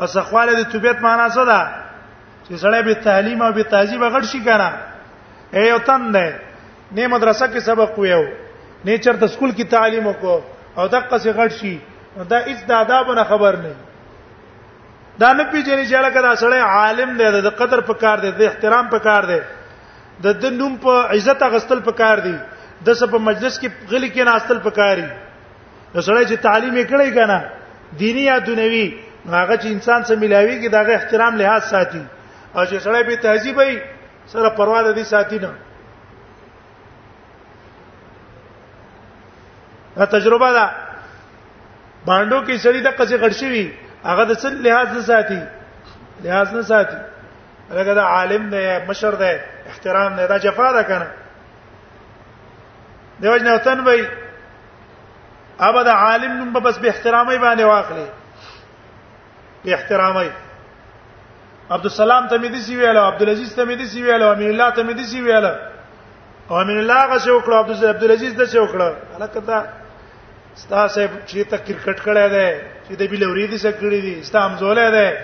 او 0.00 0.06
سخوالي 0.06 0.56
د 0.60 0.62
طبيعت 0.72 1.02
معنا 1.08 1.28
څه 1.34 1.42
ده 1.50 1.60
چې 2.48 2.62
سړی 2.62 2.80
به 2.86 2.94
تعلیم 3.10 3.42
او 3.42 3.52
به 3.52 3.62
تعذيب 3.62 4.02
غړ 4.10 4.22
شي 4.30 4.40
کنه 4.46 4.70
اے 5.54 5.62
یو 5.68 5.78
تن 5.86 6.04
ده 6.12 6.28
نه 6.96 7.06
مدرسه 7.14 7.46
کې 7.52 7.58
سبق 7.64 7.98
ویو 8.04 8.20
نه 8.84 8.94
چرته 9.06 9.26
سکول 9.32 9.50
کې 9.52 9.64
تعلیم 9.74 10.06
وکاو 10.08 10.36
او 10.76 10.86
دغه 10.94 11.18
څه 11.18 11.30
غړ 11.40 11.48
شي 11.58 11.72
دا 12.30 12.38
هیڅ 12.46 12.60
د 12.70 12.72
آدابونو 12.76 13.24
خبر 13.32 13.56
نه 13.64 13.74
دا 15.20 15.32
نه 15.32 15.44
پیژنې 15.52 15.84
چې 15.90 15.96
هغه 15.96 16.22
دا 16.22 16.34
سړی 16.36 16.60
عالم 16.78 17.14
دی 17.20 17.28
د 17.40 17.46
قدر 17.60 17.80
په 17.90 17.94
کار 18.06 18.18
دی 18.24 18.30
د 18.40 18.42
احترام 18.48 18.88
په 18.96 19.08
کار 19.10 19.22
دی 19.32 19.38
د 20.24 20.40
د 20.46 20.58
نوم 20.62 20.76
په 20.88 21.06
عزت 21.20 21.48
غستل 21.56 21.80
په 21.90 22.00
کار 22.02 22.18
دی 22.30 22.34
د 22.86 22.92
سب 23.04 23.14
مجلس 23.28 23.60
کې 23.60 23.68
غلی 23.94 24.10
کې 24.10 24.24
ناستل 24.32 24.58
په 24.58 24.70
کار 24.82 24.96
دی 25.04 25.10
نو 25.94 26.02
سړی 26.02 26.24
چې 26.24 26.36
تعلیم 26.48 26.76
یې 26.76 26.86
کړی 26.90 27.14
کنه 27.14 27.50
دینی 28.02 28.24
یا 28.32 28.38
دنیوي 28.50 28.84
هغه 29.30 29.56
چې 29.56 29.66
انسان 29.76 30.04
سره 30.10 30.16
ملاويږي 30.16 30.68
دغه 30.80 30.96
احترام 31.00 31.36
لحاظ 31.42 31.62
ساتي 31.72 32.04
او 32.54 32.64
چې 32.64 32.76
سړی 32.92 33.02
به 33.08 33.16
تهذیب 33.26 33.56
وي 33.66 33.76
سره 34.26 34.48
پروا 34.56 34.82
د 34.82 34.88
دې 34.94 35.04
ساتي 35.04 35.38
نه 35.38 35.50
دا 39.96 40.04
تجربه 40.14 40.50
ده 40.52 40.64
باندو 42.06 42.38
کې 42.46 42.56
سړی 42.64 42.80
د 42.86 42.96
قصې 42.98 43.16
غړشي 43.22 43.48
وي 43.54 43.64
هغه 44.08 44.24
د 44.30 44.38
څه 44.40 44.48
لحاظ 44.66 44.90
نه 44.96 45.02
ساتي 45.10 45.40
لحاظ 46.24 46.48
نه 46.56 46.62
ساتي 46.62 46.98
هغه 47.70 47.94
د 47.94 48.02
عالم 48.14 48.44
دی 48.54 48.62
مشر 48.88 49.14
دی 49.22 49.34
احترام 49.70 50.16
دی 50.16 50.26
دا 50.26 50.38
جفا 50.38 50.72
ده 50.72 50.82
کنه 50.82 51.08
دیوژن 53.20 53.48
وطن 53.52 53.80
وای 53.86 54.04
ابدا 55.66 55.92
عالم 56.04 56.32
نوم 56.38 56.52
بس 56.52 56.78
به 56.78 56.88
احترامي 56.88 57.38
باندې 57.38 57.60
واخلي 57.64 58.06
به 59.64 59.74
احترامي 59.74 60.30
عبد 61.72 61.84
السلام 61.88 62.26
ته 62.28 62.38
مې 62.38 62.54
دې 62.54 62.60
سی 62.66 62.76
ویل 62.76 62.96
او 62.96 63.04
عبد 63.12 63.22
العزيز 63.22 63.52
ته 63.58 63.64
مې 63.64 63.78
دې 63.78 63.84
سی 63.92 64.02
ویل 64.02 64.22
او 64.22 64.32
امین 64.32 64.48
الله 64.50 64.70
ته 64.78 64.82
مې 64.82 64.94
دې 64.98 65.04
سی 65.12 65.22
ویل 65.22 65.44
او 66.50 66.58
امین 66.62 66.78
الله 66.78 67.08
غشې 67.12 67.30
وکړو 67.36 67.54
عبد 67.62 67.84
عبد 67.84 68.02
العزيز 68.08 68.32
دې 68.32 68.58
وکړو 68.58 69.22
الکتا 69.22 69.66
ستا 70.62 70.82
صاحب 70.96 71.10
چې 71.26 71.38
ته 71.50 71.56
کرکټ 71.68 71.98
کړه 72.04 72.26
دې 72.34 72.50
چې 72.88 72.94
دې 72.96 73.06
بلوري 73.12 73.46
دې 73.48 73.58
څه 73.58 73.72
کړې 73.80 74.00
دې 74.06 74.22
ستا 74.22 74.40
همزولې 74.44 74.86
دې 74.94 75.16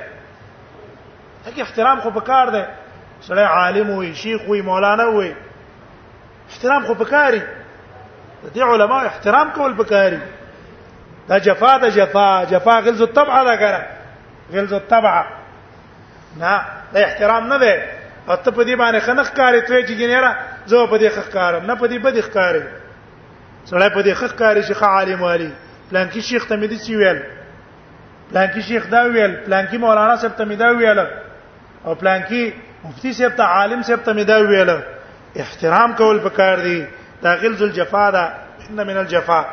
هغه 1.47 1.63
احترام 1.65 2.01
خو 2.05 2.11
پکار 2.19 2.51
دی 2.55 2.65
سړی 3.29 3.47
عالم 3.57 3.91
وي 3.97 4.13
شیخ 4.25 4.41
وي 4.49 4.61
مولانا 4.69 5.05
وي 5.09 5.33
احترام 6.51 6.87
خو 6.91 6.95
پکاري 7.03 7.43
د 8.45 8.55
دې 8.55 8.61
علما 8.75 9.03
احترام 9.11 9.51
کول 9.55 9.75
پکاري 9.83 10.19
دا 11.29 11.39
جفا 11.49 11.77
د 11.85 11.91
جفا 11.99 12.45
جفا 12.53 12.79
غلظ 12.89 13.03
الطبع 13.07 13.43
دا 13.51 13.57
کرا 13.63 13.83
غلظ 14.53 14.73
الطبع 14.73 15.19
نه 16.37 16.61
دا 16.93 17.01
احترام 17.01 17.53
نه 17.53 17.59
دی 17.59 17.83
اته 18.29 18.51
په 18.51 18.65
دې 18.65 18.77
باندې 18.79 18.99
خنخ 19.01 19.33
کاری 19.33 19.61
ته 19.61 19.87
چې 19.87 19.91
ګنیرا 19.99 20.37
زه 20.67 20.87
په 20.87 20.99
دې 20.99 21.09
خخ 21.09 21.29
کارم 21.29 21.67
نه 21.67 21.75
په 21.75 21.87
دې 21.89 21.99
بد 22.05 22.21
خخ 22.21 22.31
کاری 22.31 22.63
سړی 23.71 23.89
په 23.95 24.03
دې 24.03 24.13
خخ 24.15 24.35
کاری 24.35 24.63
شیخ 24.63 24.83
عالم 24.83 25.23
والی 25.23 25.53
پلان 25.91 26.09
کې 26.11 26.19
شیخ 26.21 26.45
ته 26.47 26.57
مې 26.57 26.65
دي 26.69 26.79
چې 26.79 26.91
ویل 26.91 27.19
پلان 28.33 28.49
کې 28.49 28.61
شیخ 28.61 28.87
دا 28.91 29.03
ویل 29.03 29.37
پلان 29.47 29.67
کې 29.67 29.77
مولانا 29.77 30.17
صاحب 30.17 30.37
ته 30.37 30.45
مې 30.45 30.57
دا 30.59 30.69
ویل 30.71 31.07
او 31.85 31.95
پلان 31.95 32.23
کې 32.23 32.53
مفتی 32.85 33.13
صاحب 33.13 33.37
ته 33.37 33.43
عالم 33.45 33.83
صاحب 33.83 34.01
ته 34.05 34.13
مې 34.13 34.25
دا 34.27 34.37
ویل 34.39 34.71
احترام 35.41 35.93
کول 35.93 36.19
پکار 36.19 36.57
دی 36.61 36.87
دا 37.23 37.35
غلظ 37.35 37.63
الجفا 37.63 38.11
دا 38.11 38.33
ان 38.71 38.77
من 38.87 38.97
الجفا 38.97 39.45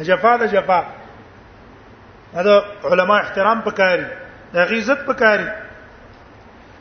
جفا 0.00 0.36
دا 0.36 0.46
جفا 0.46 0.84
دا 2.34 2.62
علما 2.84 3.16
احترام 3.16 3.60
پکاري 3.60 4.06
دا 4.54 4.62
عزت 4.62 5.04
پکاري 5.06 5.46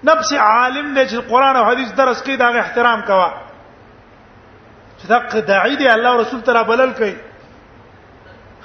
نفس 0.08 0.32
عالم 0.46 0.90
دې 0.96 1.12
چې 1.12 1.16
قران 1.30 1.56
او 1.62 1.64
حديث 1.66 1.92
درس 2.00 2.22
کوي 2.24 2.36
دا 2.42 2.46
احترام 2.62 3.00
کوا 3.06 3.30
چې 5.02 5.06
دا 5.08 5.40
داعی 5.48 5.76
دی 5.82 5.88
الله 5.94 6.10
او 6.10 6.20
رسول 6.22 6.42
ترا 6.50 6.62
بلل 6.68 6.92
کوي 7.00 7.16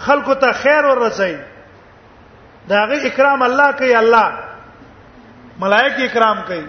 خلکو 0.09 0.35
ته 0.43 0.53
خیر 0.65 0.85
ورسوي 0.89 1.37
دا 2.73 2.83
غي 2.91 2.99
اکرام 3.11 3.43
الله 3.47 3.71
کوي 3.79 3.97
الله 3.97 4.35
ملائکه 5.65 6.05
اکرام 6.09 6.43
کوي 6.51 6.63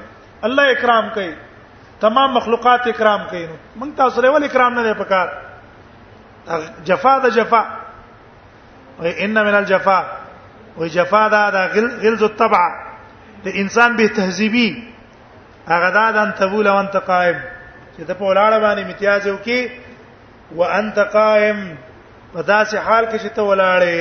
الله 0.49 0.71
اکرام 0.77 1.09
کوي 1.17 1.29
تمام 2.05 2.31
مخلوقات 2.37 2.87
اکرام 2.93 3.27
کوي 3.33 3.43
موږ 3.79 3.95
تاسو 3.97 4.21
له 4.27 4.33
ول 4.37 4.43
اکرام 4.51 4.79
نه 4.79 4.93
پکار 5.03 5.29
جفا 6.85 7.17
د 7.23 7.29
جفا 7.41 7.63
ان 9.09 9.39
من 9.47 9.55
الجفا 9.63 9.99
وې 10.79 10.87
جفا 10.95 11.23
دا 11.35 11.43
د 11.55 11.57
غلظ 12.03 12.23
الطبع 12.23 12.63
د 13.45 13.47
انسان 13.63 13.91
به 13.97 14.05
تهذیبي 14.19 14.69
هغه 15.71 15.89
دا 15.97 16.05
د 16.17 16.19
ان 16.25 16.31
تبول 16.41 16.65
او 16.73 16.77
انت 16.83 16.95
قائم 17.11 17.37
چې 17.95 18.01
د 18.09 18.11
په 18.19 18.23
ولاړ 18.29 18.51
باندې 18.65 18.81
امتیاز 18.87 19.23
وکي 19.27 19.61
وانت 20.59 20.97
قائم 21.17 21.59
په 22.33 22.39
داسې 22.51 22.75
حال 22.85 23.03
کې 23.11 23.17
چې 23.23 23.29
ته 23.35 23.41
ولاړې 23.49 23.97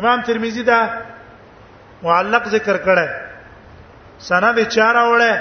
امام 0.00 0.18
ترمذی 0.28 0.62
دا 0.72 0.80
معلق 2.02 2.44
ذکر 2.56 2.76
کړه 2.88 3.06
سند 4.30 4.56
چار 4.78 4.94
اوړه 5.04 5.32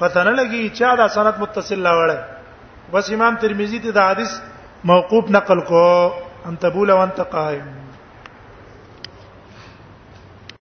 پته 0.00 0.20
نه 0.24 0.32
لګي 0.38 0.70
چا 0.82 0.90
دا 1.02 1.06
سند 1.18 1.34
متصل 1.46 1.80
لاوړه 1.88 2.18
بس 2.92 3.04
امام 3.16 3.34
ترمذی 3.40 3.78
ته 3.86 3.90
دا 3.98 4.04
حدیث 4.12 4.32
موقوف 4.92 5.24
نقل 5.40 5.60
کو 5.72 5.84
ان 6.48 6.54
تبول 6.64 6.88
وانت 7.00 7.20
قائم 7.36 7.68